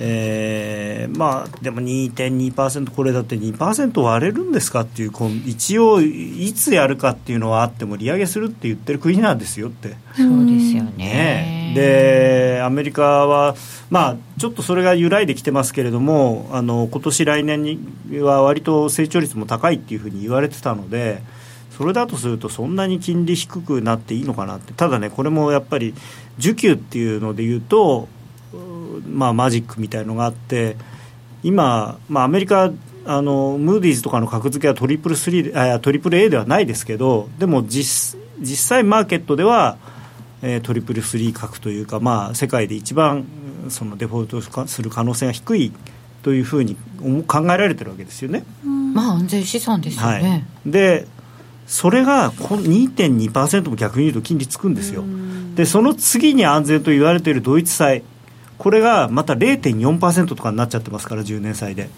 [0.00, 5.12] えー、まあでも2.2%これだって2%割れるんですかっていう
[5.44, 9.96] 一応いつやるかっていうのはあっても利上げするって言ってる国なんですよって。
[10.14, 13.56] そうですよね、ね、でアメリカは
[13.90, 17.80] まあちょっとそれが揺らいできてますけれどもあの今年来年に
[18.20, 21.22] は割と成長率も高いっていうふうに言われてたので
[21.76, 24.72] それだとするとそんなに金利低くなっていいのかなって。
[24.74, 25.94] ただねこれもやっぱり
[26.38, 28.08] 需給っていうので言うと
[29.06, 30.76] まあ、マジックみたいのがあって
[31.42, 32.70] 今、まあ、アメリカ
[33.04, 39.78] あのムーディーズとかの格付けはトリプルスリーあトリプル A ではないですけどでも実実際マーケットでは、
[40.42, 43.24] えー、トリプルスリー格というか、まあ、世界で一番
[43.70, 45.72] そのデフォルトする可能性が低い
[46.22, 46.76] というふうに
[47.26, 48.44] 考えられてるわけですよね。
[48.64, 51.06] まあ安全資産ですよね、はい、で
[51.66, 55.04] それが2.2%も逆に言うと金利つくんですよ。
[55.54, 58.02] でその次に安全と言われているドイツ債
[58.58, 61.88] これがまた0.4%とかになっちゃってますから、10年債で。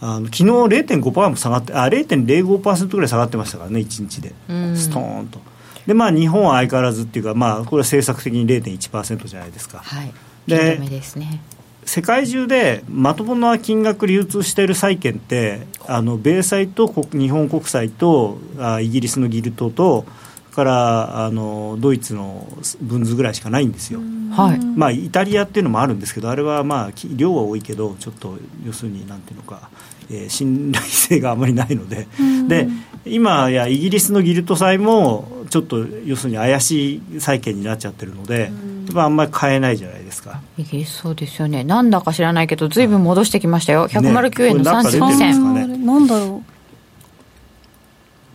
[0.00, 4.34] あの昨日0.5%も下がって、あ0.05%ぐらい下がってましたからね、1日で、
[4.76, 5.40] ストーンと。
[5.86, 9.78] でまあ、日本は相変わらずっていうか、まあ、これは政策的に0.1%じゃないですか。
[9.78, 10.12] はい、
[10.46, 11.40] でですね
[11.84, 20.06] 世界中でまともな金額流通している債券ってあの米債と日本国債とあイギリスのギルトと
[20.54, 22.46] からあのドイツの
[22.80, 24.00] 分図ぐらいしかないんですよ、
[24.30, 24.64] はい。
[24.64, 29.68] まあ、イタリアっていうのもあるんですけどあれはまあ量は多いけどちょっと要するになんていうのか、
[30.10, 32.06] えー、信頼性があまりないので。
[32.48, 32.68] で
[33.06, 38.50] 今やイギリスのギルト債もちょっと要するに怪しい債券になっちゃってるので
[38.92, 40.40] まあ、あんまり買えないじゃないですか。
[40.58, 41.64] イギリスそうですよね。
[41.64, 43.88] なんだか知らないけどずいぶん戻してきましたよ。
[43.88, 45.76] 109円のこれなんか出てるん30です銭、かね。
[45.78, 46.53] なんだろう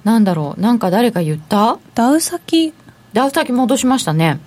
[0.04, 1.78] なんだろうなんか誰か言った？
[1.96, 2.74] ダウ先？
[3.14, 4.40] ダウ先戻しましたね。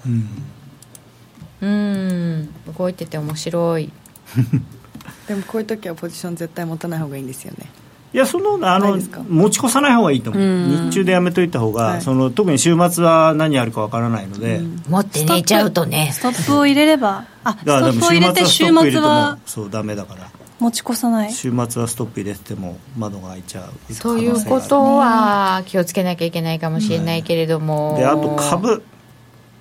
[1.63, 2.43] うん。
[2.43, 2.49] ん。
[2.79, 3.91] 動いてて面白い。
[5.29, 7.71] でもこういう時はポジション絶対持たない方がいいんですよね。
[8.15, 8.99] いやそのあの
[9.29, 10.43] 持ち越さない方がいいと思う。
[10.43, 10.87] うん。
[10.91, 12.03] 日中でやめといた方が、はい。
[12.03, 16.11] その特に週末は何やるかわからないので、持って寝ちゃうとね。
[16.13, 20.31] ストップを入れればあストップを入れて週末はそうダメだから
[20.63, 21.33] 持ち越さない？
[21.33, 28.83] 週末はストップ入れてても窓が開いちゃうということは気をつけなきゃいけないかもしれないけれども、であと株。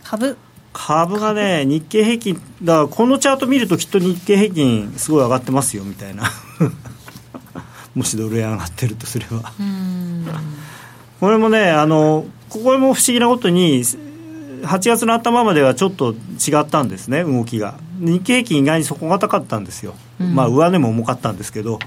[0.03, 0.37] 株？
[0.73, 6.23] 株がね日経平均だからこのチャート見るときっと日経平均すごい上がってますよみたいな。
[7.93, 9.51] もしドル円上がってるとすれば。
[9.59, 10.25] うん。
[11.19, 20.35] これもねあのここも不思議なことに8月の頭まではちょっと違ったんですね動きが日経平均意外に底堅かったんですよ、うん。
[20.35, 21.79] まあ上値も重かったんですけど。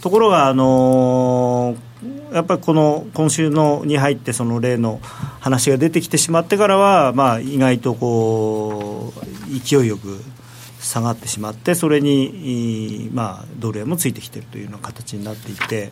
[0.00, 1.88] ところがあのー
[2.32, 5.00] やっぱりこの今週のに入ってその例の
[5.40, 10.20] 話が出てきてしまってからは、まあ、意外とこう勢いよく
[10.80, 15.90] 下がってしまってそれに、いまあ、ドル円もついてきているというような形になっていて、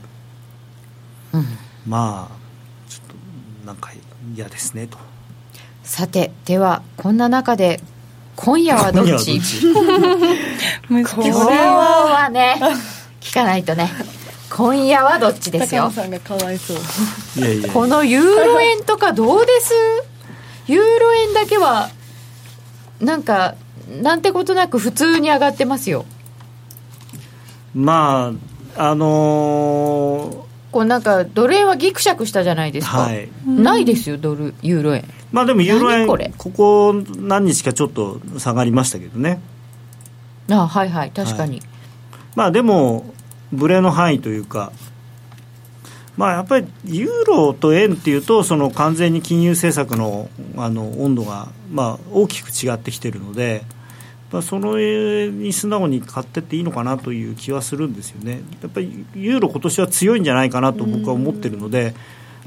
[1.33, 1.45] うん。
[1.87, 3.91] まあちょっとなんか
[4.35, 4.99] 嫌ですねと。
[5.83, 7.81] さてではこんな中で
[8.37, 9.41] 今夜はどっち？
[10.91, 12.61] 難 これはね
[13.20, 13.91] 聞かないとね。
[14.49, 15.84] 今夜はどっちですよ。
[15.84, 16.76] 高野さんがかわいそう。
[17.37, 17.68] いやいや。
[17.72, 19.74] このユーロ円とかどうです？
[20.68, 21.91] ユーロ円だけは
[23.01, 23.55] なんか
[24.01, 26.05] なんてことなく普通に上がってますよ。
[27.74, 28.32] ま
[28.76, 33.28] ああのこうなんかドル円はギクシャクしたじゃないですか、はい。
[33.47, 35.03] ないですよドルユーロ円。
[35.03, 35.07] ー
[35.37, 36.32] まあでもユーロ円何これ？
[36.39, 39.39] ここ何日かちょっと下がりましたけどね。
[40.51, 41.61] あはいはい確かに、
[42.34, 43.12] まあでも
[43.53, 44.72] ブレの範囲というか
[46.16, 53.64] まあやっぱりユーロと円っていうとその完全に金融政策のあの温度がまあ大きく違ってきてるので
[54.32, 58.41] まあそのに素直に買ってっていいのかなという気はするんですよね。
[58.62, 61.95] やっぱりユーロ今年は強いんじゃないかなと僕は思ってるので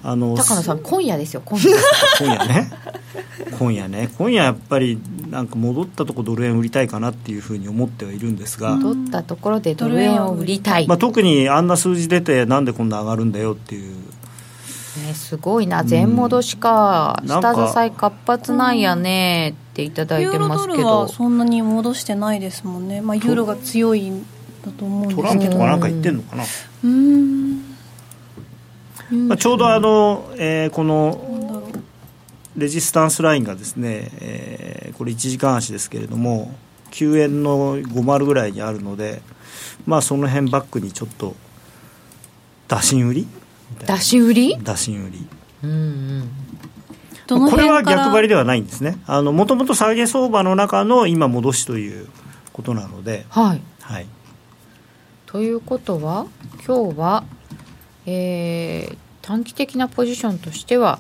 [0.04, 1.70] あの高野さん今夜ですよ今夜。
[2.20, 2.72] 今夜ね。
[3.58, 4.10] 今夜ね。
[4.18, 13.96] 今夜やっぱりなんか戻ったとこドル円売りたいかなっていうふうに思ってはいるんですが、取ったところでドル円を売りたい、まあ、特にあんな数字出てなんでこんな上がるんだよっていう。
[15.06, 15.84] ね、すごいな。
[15.84, 20.78] 全戻しか、なんか下支え活発なんやねっていただいてユーロますけど。
[20.78, 24.26] ドルはそんなに戻してないですもんね、まあ、ユーロが強いん
[24.66, 27.69] だと思うんですトランけどプとかなんか言ってんのかな、うーん
[29.12, 31.72] まあ、ちょうどあの、えーこの
[32.58, 36.54] レジスタンスラインがですね、えーこれ1時間足ですけれども
[36.92, 39.22] 9円の50ぐらいにあるので
[39.86, 41.36] まあその辺バックにちょっと
[42.68, 43.28] 打診売り？
[43.72, 44.58] みたいな出し売り？
[44.62, 45.28] 打診売り。
[45.64, 45.76] うんう
[47.46, 47.50] ん。
[47.50, 48.98] これは逆張りではないんですね。
[49.08, 52.08] もともと下げ相場の中の今戻しという
[52.54, 53.62] ことなので、はい。
[53.82, 54.08] はい、
[55.28, 56.26] ということは
[56.66, 57.24] 今日は、
[58.10, 60.98] えー短期的なポジションとしては、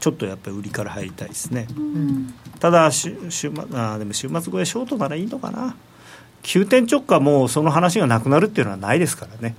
[0.00, 1.66] ちょっとやっぱり売りから入りたいですね。
[1.76, 5.76] うん、ただ週週末あーでも週末超えショートならいいのかな。
[6.42, 9.56] 急転直下もうその話がなくなるっていうのはないですからね。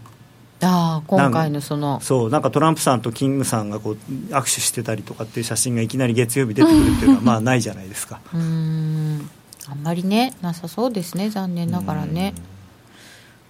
[0.62, 3.98] ああ今回のそのそうなんかトランプさんとキングさんがこう
[4.32, 8.20] 握手してたりとかっていう写真がいきなり月曜日出てくるっていうのは まあないじゃないですか。
[8.34, 9.30] うーん。
[9.68, 12.34] あんまりねなさそうですね残念ながらね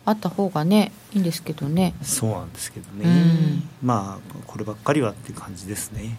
[0.05, 1.95] あった方がねいいんですけどね。
[2.01, 3.05] そうなんですけどね。
[3.05, 3.69] うん。
[3.83, 6.17] まあこればっかりはっていう感じですね。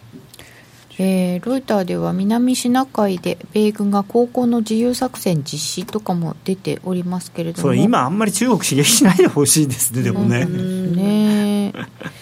[0.99, 7.63] えーロイターでは南シナ海で米軍が航行の自由作戦実施とかも出ておりますけれども。
[7.63, 11.73] それ今あんまり中国刺激しないでほしいですねでもね、ね。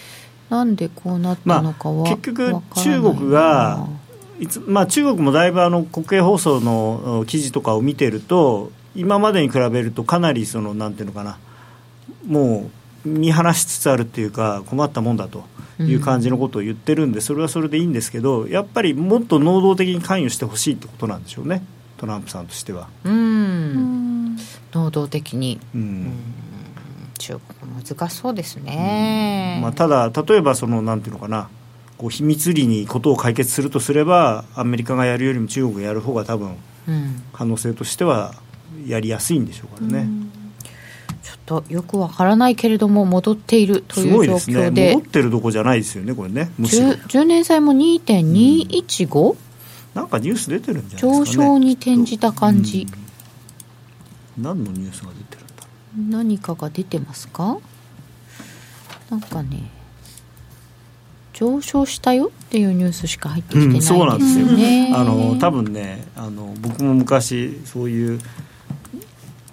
[0.51, 3.87] なんでこうなったのかは、まあ結局中国が
[4.41, 11.39] いつまあ、中国もだいぶあの国営放送のお記事とかを見てると今までに比べるとかなりそのなんていうのかな
[12.27, 12.71] も
[13.05, 15.45] う見放しつつあるっていうか困ったもんだと
[15.79, 21.65] いう感じのことを言ってるんで、それはそれでいいんですけどやっぱりもっと能動的に関与してほしいってことなんでしょうね。
[21.99, 22.89] トランプさんとしては。
[23.05, 24.35] ううん。
[24.35, 24.39] ん
[24.73, 25.61] 能動的に。
[25.75, 26.13] うん。
[27.19, 31.49] 中国難しそうですね、まあ、ただ、例えばそのなんていうのかな。
[31.97, 36.57] こう秘密裏にことを解決するとすればアメリカがやるよりも中国がやる方が多分
[36.89, 38.35] うん、可能性としては
[38.87, 40.09] やりやすいんでしょうからね。
[41.25, 44.59] ちょっとよくわからないけれども戻っているとすいう状ごいですね。
[44.59, 46.89] 況で戻ってるとこじゃないですよねこれねむしろ。
[46.89, 49.37] 10, 10年債も2.215、
[49.95, 52.87] なんかニュース出てるんじゃない上ですかね昇に転じた感じ、
[54.39, 55.63] 何のニュースが出てるんだ？
[55.63, 55.69] ろ
[56.19, 57.57] 何かが出てますか？
[59.11, 59.71] なんかね
[61.33, 68.21] 上昇したよっていうニュースしか入ってきてないですうんそうなんですよね、うあの多分ねあの僕も昔そういう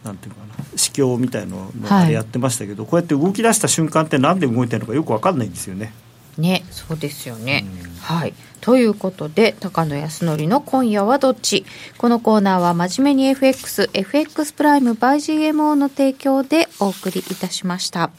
[0.03, 0.40] なんていうかな
[0.76, 5.93] 市況みたいのあれやってましたけど、こうやって動き出した瞬間ってなんで動いてるのかよく分かんないんですよね。
[6.38, 7.66] ねそうですよね、
[7.99, 8.34] はい。
[8.62, 11.66] ということで高野康則の今夜はどっち？
[11.97, 18.12] このコーナーは真面目に FXFX プライム by GMO の提供でお送りいたしました。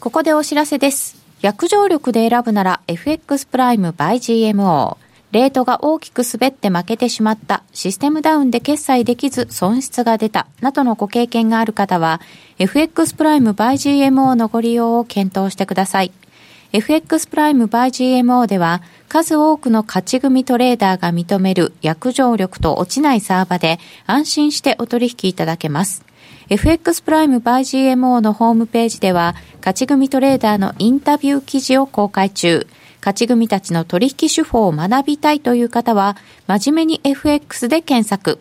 [0.00, 1.16] ここでお知らせです。
[1.40, 4.96] 約定力で選ぶなら FX プライム by GMO
[5.32, 12.20] レートが大きく滑って負けてしまった、システムダウンで決済できず損失が出た、などのご経験がある方は、
[12.58, 16.12] FX プライム by GMO のご利用を検討してください。
[16.74, 17.88] FX プライム by
[18.22, 26.02] GMO では数多くの勝ち組トレーダーが認める約定力と落ちないサーバで安心してお取引いただけます。
[26.48, 32.66] FX プライム by GMO のホームページでは勝ち組トレーダーのインタビュー記事を公開中。
[33.02, 38.38] 勝ち組たちの取引手法を学びたいという方は真面目に FX で検索。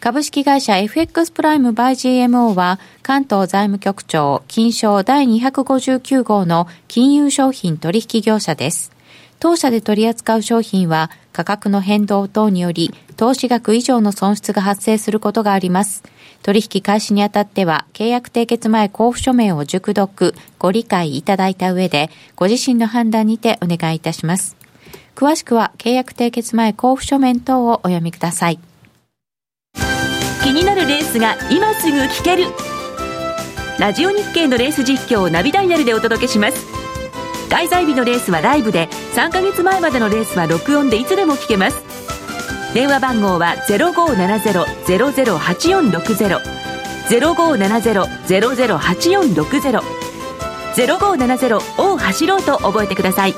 [0.00, 8.92] 株式会社 FX プライムバイ GMO は関東財務局長金賞第259号の金融商品取引業者です。
[9.40, 16.02] 当社で取り扱う商品は価格の変動等により投資額以上の損失が発生することがあります。
[16.46, 24.56] 取引開始にあたっては契約締結前交付書面を熟読、ご理解いただいた上でご自身の判断にてお願いいたします。
[25.16, 28.60] 詳しくは契約締結前交付書面等をお読みください。
[30.44, 32.44] 気になるレースが今すぐ聞ける
[33.80, 36.64] ラジオ日経のレース実況をナビダイヤルでお届けします
[37.50, 38.86] 開催日のレースはライブで
[39.16, 42.15] 3ヶ月前までのレースは録音でいつでも聞けます
[42.76, 46.40] 電話番号は0570-008460
[47.08, 49.80] 0570-008460
[50.74, 53.34] 0570を走ろうと覚えてください。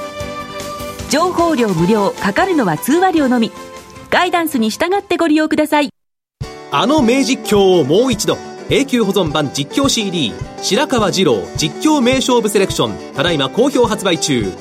[1.09, 3.53] 情報料無料かかるのは通話料のみ。
[4.11, 5.91] ガイダンスに従ってご利用ください。
[6.72, 8.36] あの名実況をもう一度。
[8.70, 10.32] 永久保存版実況 CD
[10.62, 12.95] 白川二郎実況名勝負セレクション。
[13.14, 14.53] ただいま好評発売中。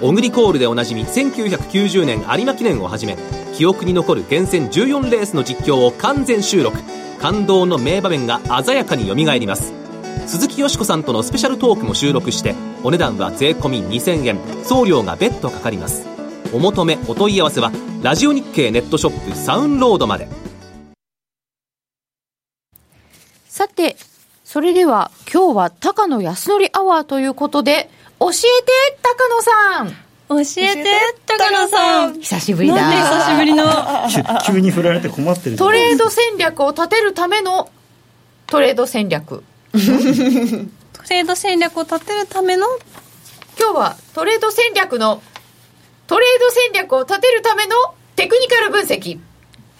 [0.00, 3.16] オグリコールでおなじみ1990年有馬記念をはじめ
[3.54, 6.78] 記憶に残る厳選14レースの実況を完全収録。
[7.18, 9.72] 感動の名場面が鮮やかによみがえります。
[10.28, 14.38] 鈴木よしこさんとのスペシャルトークも収録してお値段は税込2000円。
[14.62, 16.06] 送料が別途かかります。
[16.52, 20.28] お求めお問い合わせはラジオ日経ネットショップサウンロードまで。
[23.48, 23.96] さて、
[24.44, 27.90] それでは今日は高野康則アワーということで、
[28.20, 29.90] 教えて高野さん。
[30.28, 30.84] 教えて
[31.26, 32.20] 高野さん。
[32.20, 32.74] 久しぶりだ。
[32.76, 33.64] なんで久しぶりの？
[34.46, 37.70] 急 急に振られて困ってるトレード戦略を立てるための
[38.46, 39.42] トレード戦略。
[39.72, 39.78] ト
[41.10, 42.66] レード戦略を立てるための？
[43.58, 45.22] 今日はトレード戦略の
[46.06, 47.74] トレード戦略を立てるための
[48.16, 49.18] テクニカル分析。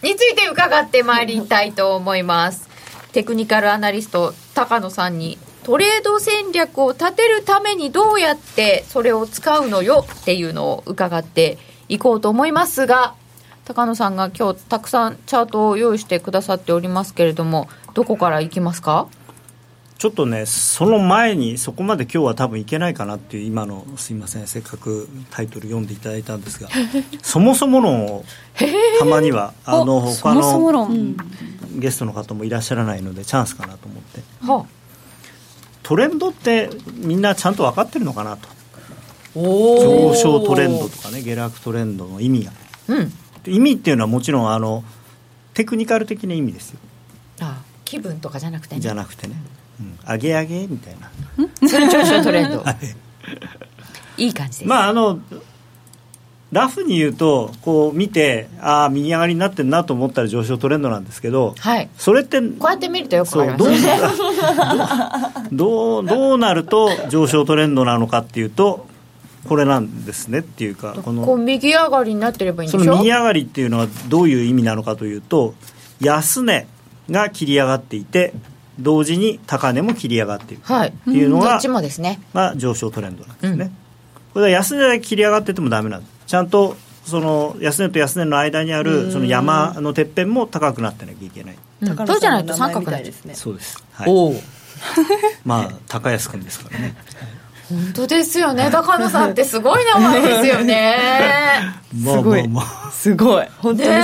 [0.01, 2.69] について伺ってまいりたいと思います。
[3.11, 11.57] テクニカルアナリスト高野さんにトレード戦略を立てるためにどうやってそれを使うのよっていうのを伺って
[11.89, 13.13] いこうと思いますが
[13.65, 19.07] 高野さんが今日たくさんチャートを用意してくださっておりますけれどもどこからいきますか？
[19.99, 26.69] ちょっとねその前にそこまで今日は多分いけないかなっていう今のすいませんせっかくタイトル読んでいただいたんですが
[27.21, 28.23] そもそも論を
[28.97, 31.17] たまにはあの他の論、
[31.75, 34.21] ゲストの方もいらっしゃらないのでチャンスかなと思って。
[34.47, 34.65] は
[35.89, 38.47] トレンドってみんなちゃんと分かってるのかなと。
[39.33, 42.51] お上昇トレンドとかね下落トレンドの意味が。
[42.89, 43.11] うん。
[43.47, 44.83] 意味っていうのはもちろんあの
[45.55, 46.79] テクニカル的な意味ですよ。
[47.39, 48.81] あ気分とかじゃなくてね。
[48.81, 49.33] じゃなくてね、
[49.79, 51.09] うん、上げ上げみたいな。
[51.67, 52.63] それ上昇トレンド。
[54.17, 55.19] いい感じです、まああの
[56.51, 61.89] ラフに言うとこう見てああ右上がりになってるなと思ったら上昇トレンドなんですけどはい。
[61.97, 64.13] それってこうやって見るとよくわかそうりまどう
[65.51, 68.87] すどうどうなると上昇トレンドなのかっていうと
[69.47, 72.93] これなんですねっていうかこの右上がりになってればいいんそでしょ？
[72.93, 75.53] の右上がりっていうのはどういう意味なのかというと
[76.01, 76.67] 安値
[77.11, 78.33] が切り上がっていて
[78.79, 80.89] 同時に高値も切り上がっているはい。
[80.89, 82.19] っていうのがどっちもですね。
[82.33, 83.71] が上昇トレンドなんですね、うん。
[84.33, 91.55] これは安値だけ切り上がっててもダメなんですちゃんとその安値と安値の間にあるその山のてっぺんも高くなってなきゃいけない。
[91.81, 92.07] うん。
[92.07, 94.35] そうじゃないと三角にないですねそうです、はい、おお
[95.45, 96.95] まあ高安君ですからね
[97.69, 100.97] 本当ですよね高野さんってすごい名前ですよね
[102.03, 104.01] まあまあまあすごい本当にすごい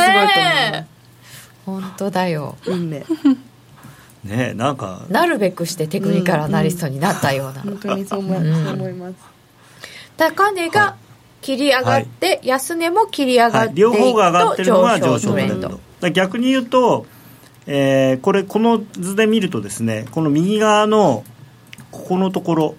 [1.65, 3.05] と思う、本当だよ運命
[4.23, 9.15] ねなんかなるべくしてテクニカルアナリストになったような、本当にそう思い,、うんそう思います
[10.17, 10.95] 高値が
[11.45, 15.79] 切り上がって、安値も切り上がはい、っていく両方が上がってるのが上昇トレンド。
[16.09, 17.05] 逆に言うと、
[17.67, 21.23] えーこれこの図で見るとですねこの右側の
[21.91, 22.75] ここのところ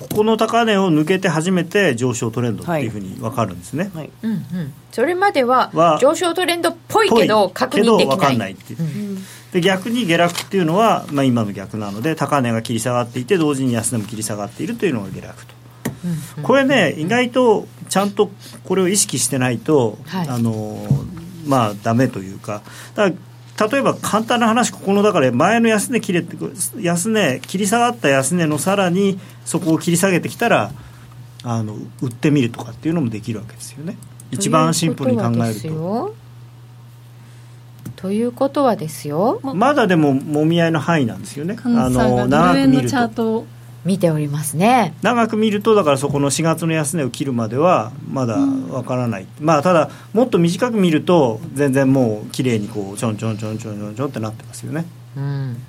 [0.00, 4.10] ここの高値を抜けて初めて上昇トレンドっていうふうに分かるんですね、はい。
[4.22, 9.18] うんうん、それまではは上昇トレンドっぽいけど確認できけど分かないんないっていう、うん。
[9.52, 15.48] で逆に下落っていうのは、まあ、今の逆なので高値が切り下がっていて同時に安値も切り下がっているというのが下落と。
[15.48, 15.53] うん
[16.42, 18.30] これね意外とちゃんと
[18.64, 20.28] これを意識してないと、はい。
[20.28, 20.86] あの
[21.46, 22.62] まあダメというか。
[22.94, 26.36] だから例えば簡単な話ここのだから前の安値切れて
[26.80, 30.72] 安値切り下がった安値のさらにそこを切り下げてきたら
[31.44, 33.96] あの売ってみるとかっていうのもできるわけですよね。
[34.32, 35.68] 一番シンプルに考えると。
[35.68, 36.14] いうこととはですよ。
[37.96, 39.40] ということはですよ。
[39.42, 41.56] まだでももみ合いの範囲なんですよね。
[41.56, 43.46] 菅野さんがドル円のチャートを
[43.84, 44.94] 見ておりますね。
[45.02, 54.86] 長く見るとだからそこの4月の安値を切るまではまだわからない、まあただもっと短く見ると全然もう綺麗にこうちょんちょんちょんちょんちょんちょんってなってますよね。
[55.16, 55.62] うん。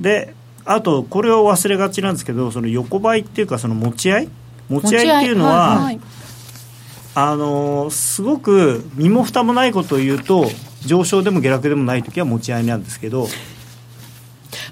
[0.00, 4.28] であとこれを忘れがちなんですけどその横ばいっていうかその持ち合い？
[4.68, 6.00] 持ち合いっていうのは、持ち合いはい。
[7.12, 10.46] あのーすごく身も蓋もないことを言うと
[10.86, 13.26] 上昇でも下落でもない時は持ち合いなんですけど、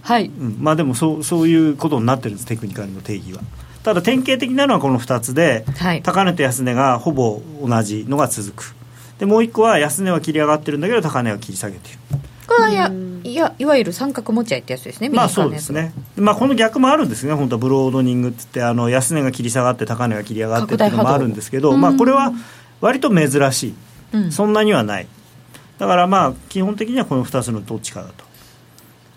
[0.09, 0.29] はい。
[0.29, 3.43] うん、まあでもそうそういうことになってるんですテクニカルの定義は。
[3.83, 6.03] ただ典型的なのはこの2つで、はい。
[6.03, 8.75] 高値と安値がほぼ同じのが続く。
[9.19, 11.99] でもう一個は安値は切り上がってるんだけど高値は切り下げている。
[12.47, 12.91] これはや
[13.23, 17.35] いやいわゆる三角持ち合いってやつですねまあそうですね、まあ、この逆もあるんですね。
[17.35, 22.33] 本当はブロードニングって言ってあの安値が切り下がって高値が切り上がってっていうのもあるんですけど、まあ、これは
[22.81, 23.75] 割と珍しい、
[24.15, 24.33] うん。
[24.33, 25.07] そんなにはない。
[25.77, 28.28] だからまあ基本的にはこの2つのどっちかだと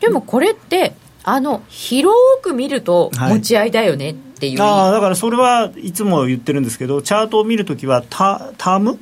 [0.02, 0.94] でもこれって
[1.24, 9.00] あの広く見るとはい持ち合いだよねっていう、ああだからそれはいつも言ってるんですけどチャートを見るときはタターム？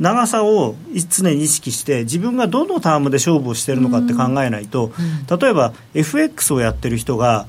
[0.00, 0.74] 長さを
[1.08, 4.92] 常に意識して自分がどのタームで勝負をしてるのかって考えないと、
[5.40, 7.46] 例えば FX をやってる人が、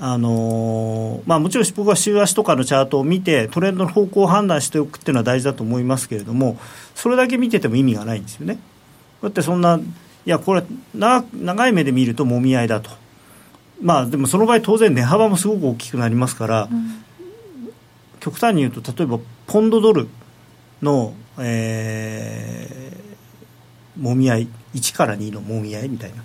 [0.00, 6.58] あのーまあ、もちろん僕は週足とかのチャートを見てトレンドの方向を判断しておくっていうのは大事だと思いますけれども
[6.96, 8.58] それだけ見てても意味がないんですよね。
[9.22, 9.78] だってそんな
[10.28, 10.62] いやこれ
[10.94, 12.90] 長長い目で見るともみ合いだと。
[13.80, 16.68] まあでもその場合当然値幅もすごく大きくなりますから、
[18.20, 20.06] 極端に言うと例えばポンドドル
[20.82, 26.22] の、えー、もみ合い1から2のもみ合いみたいな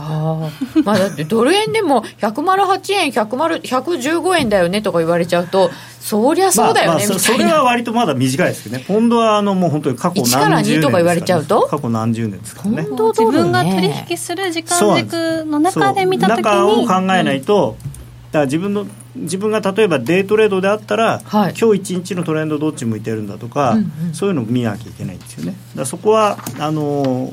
[0.00, 5.70] ああまあだってドル円でも108円100 115円だよねとか言われちゃうと
[6.00, 8.84] そりゃそうだよね、まあまあそれは割とまだ短いですけどね。
[8.86, 11.66] ポンドはあのもう本当に過去1から2何十年とか言われちゃうと？
[11.66, 12.86] 過去何十年ですからね。
[12.88, 17.76] 自分が取引する時間軸の中で見た時に中を考えないと、
[18.30, 18.86] だから自分の
[19.16, 21.54] 自分が例えばデイトレードであったら、はい。
[21.60, 24.14] 今日一日のトレンドどっち向いてるんだとか、うんうん。
[24.14, 25.50] そういうのを見なきゃいけないんですよね。
[25.50, 27.32] だからそこはあの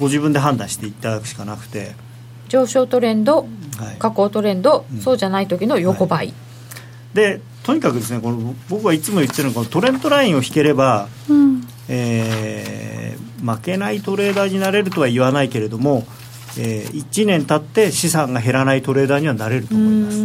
[0.00, 1.92] ご自分で判断していただくしかなくて、
[2.48, 3.46] 上昇トレンド
[3.78, 3.96] はい。
[3.98, 6.34] 下降トレンド、そうじゃない時の横ばい、
[7.14, 11.62] でとにかくですねこの僕はいつも言ってるのはこのトレンドラインを引ければ、うん。
[11.88, 16.04] えー負けないトレーダーになれるとは言わないけれども、
[16.58, 20.18] え1年経って資産が減らないトレーダーにはなれると思います。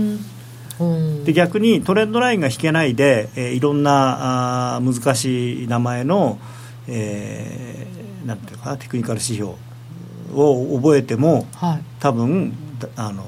[0.81, 1.23] うん。
[1.23, 6.39] で逆にトレンドラインが引けないで、えーいろんなあー難しい名前の、
[6.89, 7.84] えー
[8.25, 9.53] なんていうかなテクニカル指標
[10.33, 11.83] を覚えてもはい。
[11.99, 13.23] 多分だあの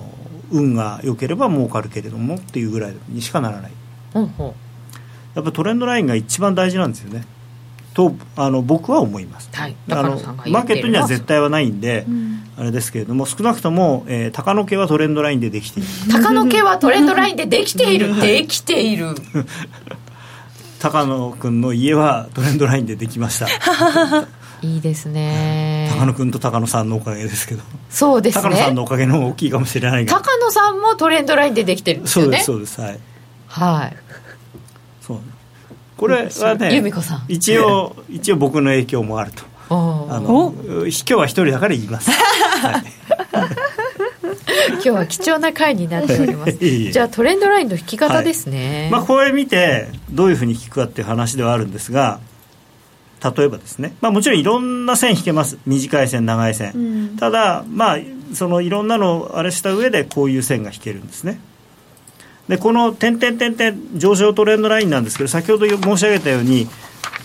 [0.51, 3.71] 運が良ければ儲かるけれどもっていうぐらいにしかならない。
[4.13, 4.55] ほん
[5.35, 7.25] やっぱトレンドラインが一番大事なんですよね。
[7.93, 9.75] とあの僕は思います、はい。
[9.89, 10.11] あの
[10.49, 12.05] マーケットには絶対はないんで、
[12.57, 15.89] あれですけれども少なくとも、えー、高野家はトレンドラインでできている。
[16.11, 18.19] 高野家はトレンドラインでできている。
[18.19, 19.15] できている。
[20.79, 23.47] 高野君の家はトレンドラインでできました
[24.61, 25.89] いいですね。
[25.93, 32.39] 高野君と高野さんのおかげですけど、そうです高野さんのねおかげの大きいかもしれないが高野さんもトレンドラインでできてるんですよね。
[32.39, 33.79] そうですそうですはい。
[33.81, 33.97] はい。
[35.01, 35.19] そう。
[35.97, 37.25] これはね由美子さん。
[37.27, 39.43] 一応一応僕の影響もあると。
[39.69, 42.09] あの今日は一人だから言います、
[42.61, 42.83] はい。
[44.71, 46.53] 今日は貴重な回になっております。
[46.57, 52.19] じゃあトレンドラインの引き方ですね、まあ、これ見てどういうふうに引くかっていう話ではあるんですが
[53.23, 55.57] 例えばですね、まあ、もちろんいろんな線引けます。
[55.65, 57.97] 短い線長い線、ただまあ
[58.33, 61.39] そのいろんなのをあれした上でこういう線が引けるんですね。
[62.47, 66.67] でこの点々点々上昇トレンドラインなんですけど先ほど申し上げたように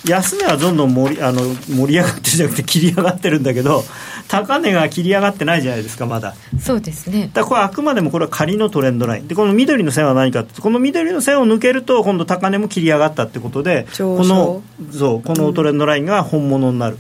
[0.05, 3.85] 安値はどんどん盛りあの盛り上がってるじゃなくて切り上がってるんだけど
[4.29, 6.35] 高値が切り上がってないじゃないですかまだ。
[6.61, 7.31] そうですね。
[7.33, 9.29] だこれあくまでもこれは仮のトレンドライン。
[9.29, 16.99] でこの緑の線は何かこの緑の線を抜けると今度高値も切り上がったってことでこのそうこのトレンドラインが本物になる、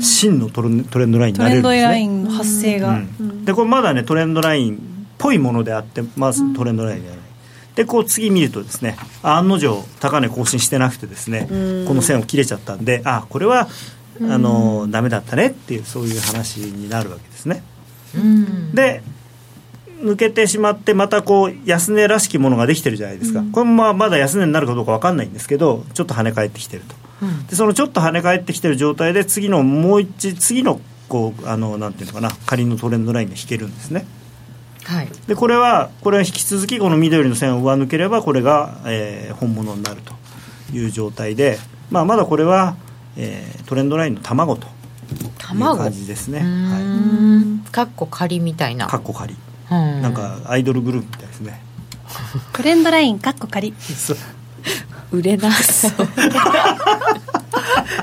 [0.00, 1.82] 真のトレントレンドラインにトレンドなれるんですね。
[1.82, 3.44] ラインの発生が、うん。
[3.44, 4.78] でこれまだねトレンドラインっ
[5.18, 7.18] ぽいものであってまずトレンドラインじゃない、
[7.74, 11.46] でこう次見るとですね案の定高値更新してなくてですね
[11.86, 13.68] この線を切れちゃったんであこれは
[14.22, 17.62] あのダメだったねっていうそういう話になるわけですね。
[18.16, 18.72] うん。
[18.72, 19.02] で
[20.00, 26.94] 抜けてしまってまたこう安値らしきものができてるじゃないですか、これもまあまだ安値になるかどうか分かんないんですけどちょっと跳ね返ってきてると。
[27.22, 27.46] うん。
[27.46, 34.06] でそのちょっと跳ね返ってきてる状態で次のもう一次のこうあのなんていうのかな仮のトレンドラインが引けるんですね。
[34.84, 35.08] はい。
[35.26, 40.14] でこれはこれは引き続きこの緑の線を上抜ければこれが、えー本物になると
[40.76, 41.58] いう状態で、
[41.90, 42.76] まあ、まだこれは、
[43.16, 44.70] えートレンドラインの卵という
[45.38, 45.76] 卵？
[45.78, 46.40] 感じですね。
[46.40, 48.86] うーんかっこ仮みたいな。
[48.86, 49.34] はいかっこ仮。
[49.70, 50.02] うん。
[50.02, 51.60] なんかアイドルグループみたいですね、
[52.52, 53.74] トレンドラインかっこ仮。
[53.78, 54.16] そう。
[55.18, 55.92] 売れなそう。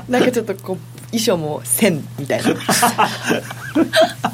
[0.08, 2.54] なんかちょっとこう衣装も線みたいな。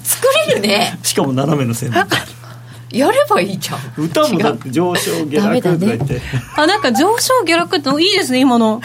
[0.03, 0.99] 作れるね。
[1.03, 1.93] しかも斜めの線
[2.91, 4.05] やればいいじゃん。
[4.05, 6.21] 歌もだって上昇下落とか言って、
[6.57, 8.81] あなんか上昇下落っていいですね今の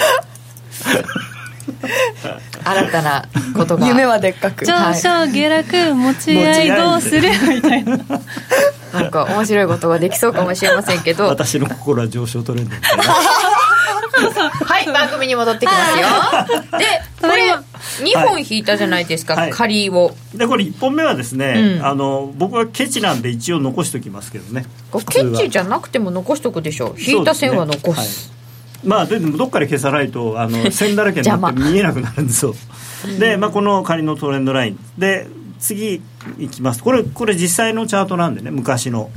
[2.63, 3.87] 新たなことが。
[3.87, 4.65] 夢はでっかく。
[4.65, 7.29] 上昇下落持ち合いどうする？
[7.55, 7.97] みたいな。
[8.93, 11.27] なんか面白いことができそうかもしれませんけど。
[11.27, 12.75] 私の心は上昇トレンド
[14.65, 16.79] はい番組に戻ってきますよ。
[16.79, 16.85] で
[17.21, 19.51] これ2本引いたじゃないですか、はい。
[19.51, 20.15] 仮を。
[20.35, 21.85] でこれ1本目はですね、うん。
[21.85, 24.65] あの僕はケチなんで一応残しておきますけどね。
[25.09, 26.95] ケチじゃなくても残しとくでしょ。
[26.97, 27.83] 引いた線は残す。
[27.85, 28.27] そうですね。
[28.27, 28.32] はい
[28.83, 32.55] まあでもどっかで消さないとあの 線だらけになって見えなくなるんですよ。
[33.19, 34.79] で、まあ、この仮のトレンドライン。
[34.97, 35.27] で
[35.59, 36.01] 次
[36.39, 36.83] いきます。
[36.83, 39.09] これこれ実際のチャートなんでね昔の。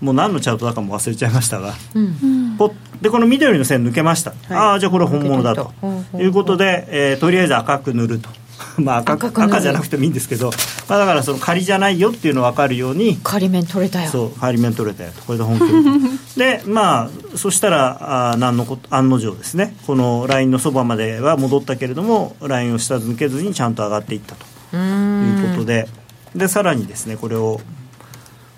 [0.00, 2.58] もう何のチャートだかも忘れちゃいましたが、うん。
[3.00, 5.72] でこの緑の線抜けました、ああじゃあこれ本物だと。
[6.14, 8.28] いうことで、えーとりあえず赤く塗ると
[8.82, 10.50] まあ赤赤じゃなくてもいいんですけど、
[10.88, 14.10] まあ、だからその仮じゃないよっていうの分かるように仮面取れたよ。
[14.10, 15.22] そう仮面取れたよと。
[15.22, 19.74] これで本当にで まあそしたらあー何のこと案の定ですね。
[19.86, 24.44] このラインのそばまでは戻ったけれどもラインを下抜けずにちゃんと上がっていったと。
[24.76, 25.88] いうんことで。
[26.34, 27.60] でさらにですねこれを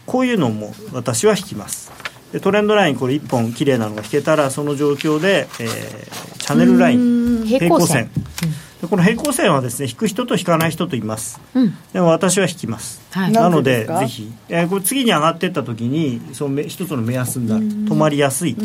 [0.07, 1.93] こういうのも私は引きます。
[2.33, 8.09] でトレンドラインこれ1本綺麗なのが引けたらその状況で、えーチャンネルライン平行線。
[8.15, 8.21] で
[8.87, 11.41] この平行線はですね引く人と引かない人といます。
[11.55, 11.75] うん。
[11.93, 13.03] でも私は引きます。
[13.11, 13.33] はい。
[13.33, 18.57] なのでぜひ、えーこれ次に上がっていった時にそのめ一つの目安になる止まりやすい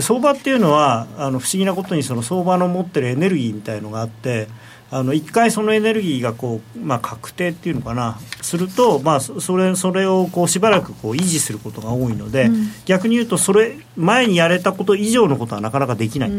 [0.00, 4.48] 相場っていうのはあの不思議なことにその相場の持ってるエネルギーみたいのがあって
[4.90, 8.18] あの一回そのエネルギーがこう、まあ、確定っていうのかな。
[8.40, 12.48] すると、まあ、そそれそれをこうしばらくこう維持することが多いので、
[12.86, 16.30] 逆に言うとそれ前にやれたこと以上のことはなかなかできない。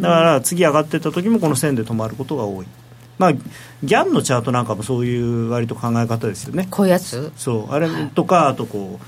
[0.00, 2.66] だから次上がってった時もこの線で止まることが多い。
[3.16, 6.66] まあ、ギャンのチャートなんかもそういう割と考え方ですよね。
[6.68, 7.30] こういうやつ？
[7.36, 7.72] そう。
[7.72, 9.04] あれとかあとこう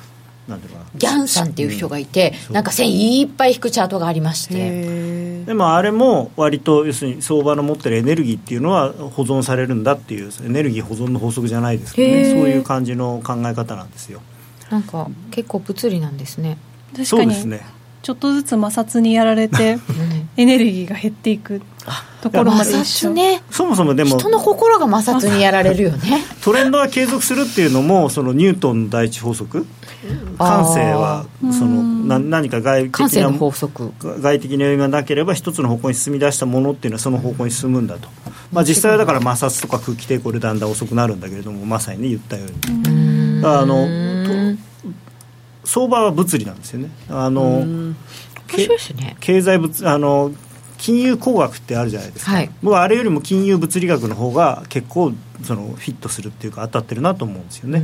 [0.96, 2.52] ギャンさんっていう人がいて、そう。
[2.52, 4.54] なんか線いっぱい引くチャートがありまして。
[4.56, 14.22] へでもあれも割と要するに相場の持ってるエネルギーっていうのは保存されるんだっていうエネルギー保存の法則じゃないですけど、ね、そういう感じの考え方なんですよ。
[14.70, 16.58] なんか結構物理なんですね、
[16.92, 17.06] 確かに。
[17.06, 17.75] そうですね
[18.06, 20.28] ちょっとずつ摩擦にやられて うん。
[20.36, 21.60] エネルギーが減っていく
[22.22, 23.10] ところまで摩一緒。
[23.10, 23.42] 擦ね。
[23.50, 26.22] そもそもでも人の心が摩擦にやられるよね。
[26.40, 29.66] トレンドは継続するっていうのもそのニュートンの第一法則？
[30.38, 33.92] 感性はそのな何か外感性の的な法則。
[34.20, 38.08] 外的な要因がなければ一つの方向に進み出したものっていうのはその方向に進むんだと、
[38.52, 43.42] まあ、実際はだから摩擦とか空気抵抗でだんだん遅くなるんだけれどもまさにね言ったように。
[43.42, 43.74] だからあの
[44.54, 44.66] と
[45.66, 46.90] 相場は物理なんですよね。
[47.10, 47.64] あの
[48.94, 49.16] ね。
[49.20, 50.32] 経済物あの
[50.78, 52.50] 金融工学ってあるじゃないですか、はい。
[52.62, 55.12] 僕はあれよりも金融物理学の方が結構
[55.42, 57.82] そのフィットするっていうか当たってるなと思うんですよね。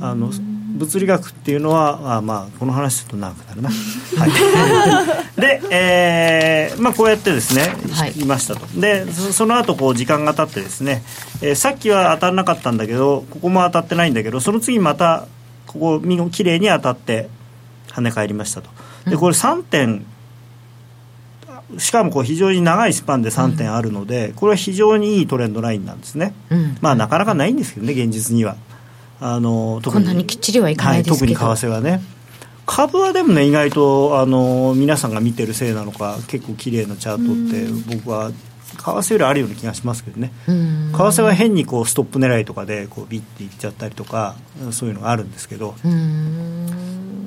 [0.00, 0.30] あの
[0.76, 3.68] 物理学っていうのはあまあこの話ちょっと長くなるな、
[4.16, 4.26] は
[5.36, 8.12] い、で、えーまあ、こうやってですね、はい。
[8.12, 8.66] い、ましたと。
[8.80, 11.02] でそその後こう時間が経ってですね、
[11.42, 15.26] えーさっきは当たらなかったんだけどここも当たってないんだけどその次また
[15.72, 17.28] ここ見きれいに当たって
[17.88, 18.70] 跳ね返りましたと。
[19.08, 20.04] でこれ3点
[21.78, 26.76] しかもこう非常に長いスパンで3点あるので、これは非常にいいトレンドラインなんですね、うん。
[26.80, 28.56] まあなかなかないんですけどね現実には。
[29.22, 31.34] あの特こんなにきっちりはいかないですけど。
[31.34, 32.02] 特に為替はね。
[32.66, 38.32] 株はでもね意外とあの皆さんが見てるせいなのか結構綺麗なチャートって僕は
[38.82, 40.32] 為替よりあるような気がしますけどね。
[40.46, 40.52] 為
[40.92, 44.34] 替は変にこうストップ狙いとかでこうビッていっちゃったりとか
[44.70, 45.74] そういうのがあるんですけど。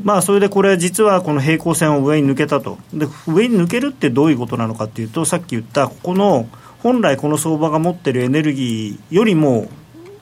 [0.04, 2.78] まあそれでこれ実はこの平行線を上に抜けたと。
[2.94, 6.48] で上に抜けるってどういうことなのかっていうとさっき言ったここの
[6.82, 9.70] 本来この相場が持ってるエネルギーよりも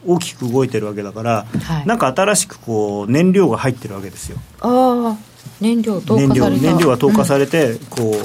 [0.06, 4.38] 大きく動いてるわけだから、はい、なんか新しくこう燃料が入ってるわけですよ。
[4.60, 5.18] ああ
[5.60, 8.22] 燃料投下燃料が投下されて、うん、こ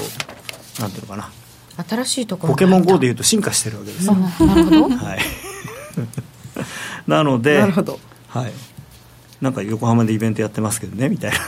[0.78, 1.30] うなんていうのかな
[1.88, 4.14] 新しいところポケモン GO でいうと進化してるわけですな
[4.54, 5.18] るほど、 はい、
[7.06, 8.52] なのでなるほど、はい、
[9.40, 11.38] なんか横浜でイベントやってますけどねみたいな。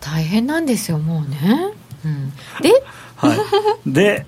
[0.00, 1.72] 大変なんですよもうね、
[2.04, 2.32] うん、
[2.62, 2.84] で、
[3.16, 3.38] はい、
[3.84, 4.26] で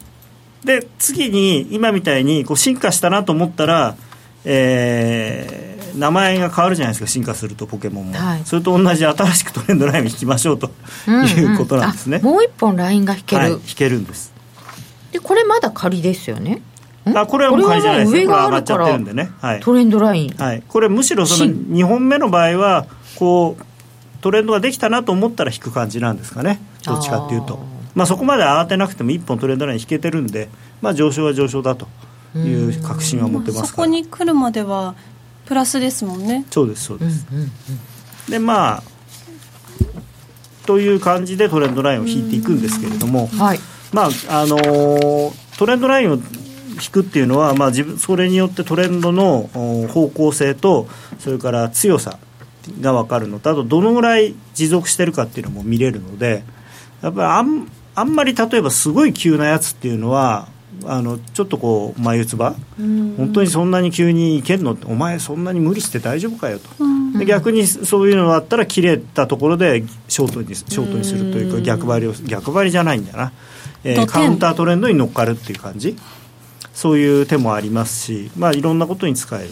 [0.64, 3.96] で次に今みたいにこう進化したなと思ったら、
[4.44, 10.70] えー、名前が変わるじゃないですか進化するとポケモンも、はい、それと同じ新しくトレンドラインを引きましょうと
[11.08, 14.32] いうことなんですね、うんうん、もう一本ラインが引ける、はい、引けるんです。
[15.12, 16.62] でこれまだ仮ですよね？
[17.14, 18.12] あこれはもう仮じゃないです。
[18.12, 22.86] 上が上がっちゃってるんでね、はい、トレンドライン、はい、これむしろその2本目の場合は
[23.16, 23.62] こう
[24.20, 26.60] トレンドができたなと思ったら引く感じなんですかね。
[26.84, 27.58] どっちかっていうと。
[27.94, 30.48] まあ、そこまで慌てなくても1本トレンドライン引けてるんで、
[30.80, 31.88] まあ、上昇は上昇だと
[32.36, 34.94] いう確信は持ってますから、そこに来るまでは
[35.48, 36.44] プラスですもんね。
[36.50, 37.26] そうですそうです、
[38.28, 38.82] でまあ
[40.66, 43.58] という感じでトレンドラインを引いていくんですけれども、はい、
[43.90, 46.22] まああのトレンドラインを引
[46.92, 49.48] くっていうのは、まあ、自分それによってトレンドの
[49.88, 50.86] 方向性と
[51.18, 52.18] それから強さ
[52.82, 56.44] が分かるのとあとどのぐらい持続してるかっていうのも見れるので
[57.00, 60.48] やっぱりあんあんまり例えばすごい急なやつっていうのは
[60.84, 62.54] あのちょっとこう眉唾？
[63.16, 64.76] 本当にそんなに急にいけんの？
[64.86, 66.68] お前そんなに無理して大丈夫かよと。
[67.18, 73.32] で逆にそういうのがあったら切れたところでショートにショートにするというか逆張りを逆張りじゃないんだな、
[73.82, 75.96] えー、カウンタートレンドに乗っかるっていう感じ。
[76.74, 79.50] そういう手もありますし、まあ、いろんなことに使える。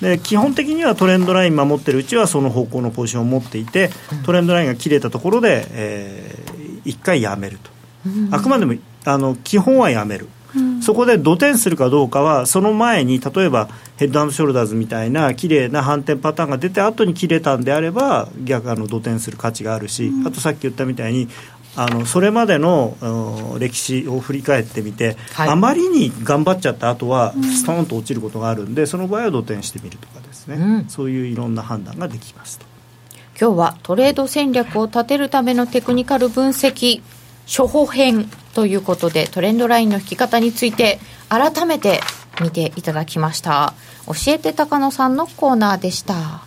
[0.00, 3.90] で基本的にはトレンドライン守ってるうちはその方向のポジションを持っていて
[4.26, 7.70] トレンドラインが切れたところで、えー、1回やめると。
[8.32, 21.28] あくまでもあの基本はやめる、うん、そこで土点するかどうかはその前に例えばヘッドショルダーズみたいな綺麗な反転パターンが出て後に切れたんであれば逆あの土点する価値があるし、うん、あとさっき言ったみたいに
[21.76, 32.66] あのそれまでの歴史を振り返ってみて、はい、あまりに頑張っちゃった後はストーンと落ちることがあるんで、その場合は土点してみるとかですね、うん、そういういろんな判断ができますと。
[33.40, 37.02] 今日はトレード戦略を立てるためのテクニカル分析
[37.44, 40.98] 処方編ということでトレンドラインの引き方について
[41.28, 42.00] 改めて
[42.40, 43.74] 見ていただきました。
[44.06, 46.42] 教えて高野さんのコーナーでした。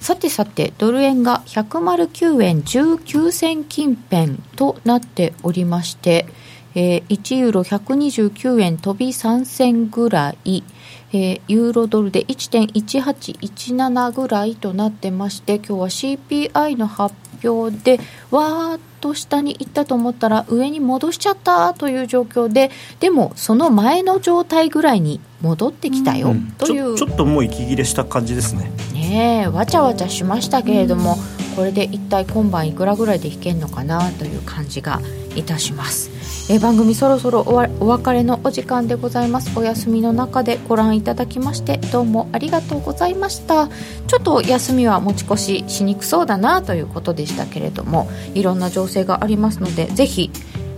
[0.00, 6.26] さてさてドル円が109円19銭近辺となっておりまして、
[6.74, 10.64] えー、1ユーロ129円飛び3銭ぐらい
[11.12, 22.70] えー、ユーロドルで1.1817ぐらいとなってまして今日は CPI の発表でわーっと下に行ったと思ったら上に戻しちゃったという状況で
[23.00, 26.96] でもその前の状態ぐらいに戻ってきたよ、うん、という。
[26.96, 28.70] ちょっともう息切れした感じですね。
[28.92, 31.16] ねえわちゃわちゃしましたけれども、
[31.56, 35.00] これで一体今晩いくらぐらいで引けるのかなという感じが
[35.34, 36.10] いたします。
[36.52, 39.56] え番組そろそろお別れのお時間でございます。
[39.58, 43.68] お休みの中でご覧いただきましてどうもありがとうございました。
[43.68, 50.30] ちょっと休みは持ち越ししにくそうだなということでしたけれどもいろんな情勢がありますのでぜひ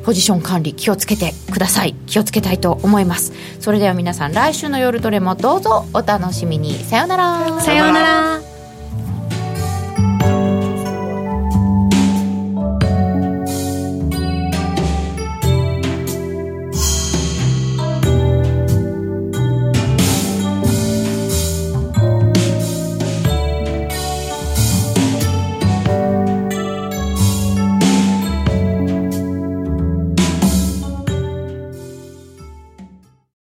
[0.05, 1.95] ポジション管理気をつけてください。
[2.07, 3.33] 気をつけたいと思います。
[3.61, 6.75] それでは皆さん来週の夜どれもどうぞお楽しみに。
[6.75, 7.61] さようなら。
[7.61, 8.01] さような
[8.39, 8.52] ら。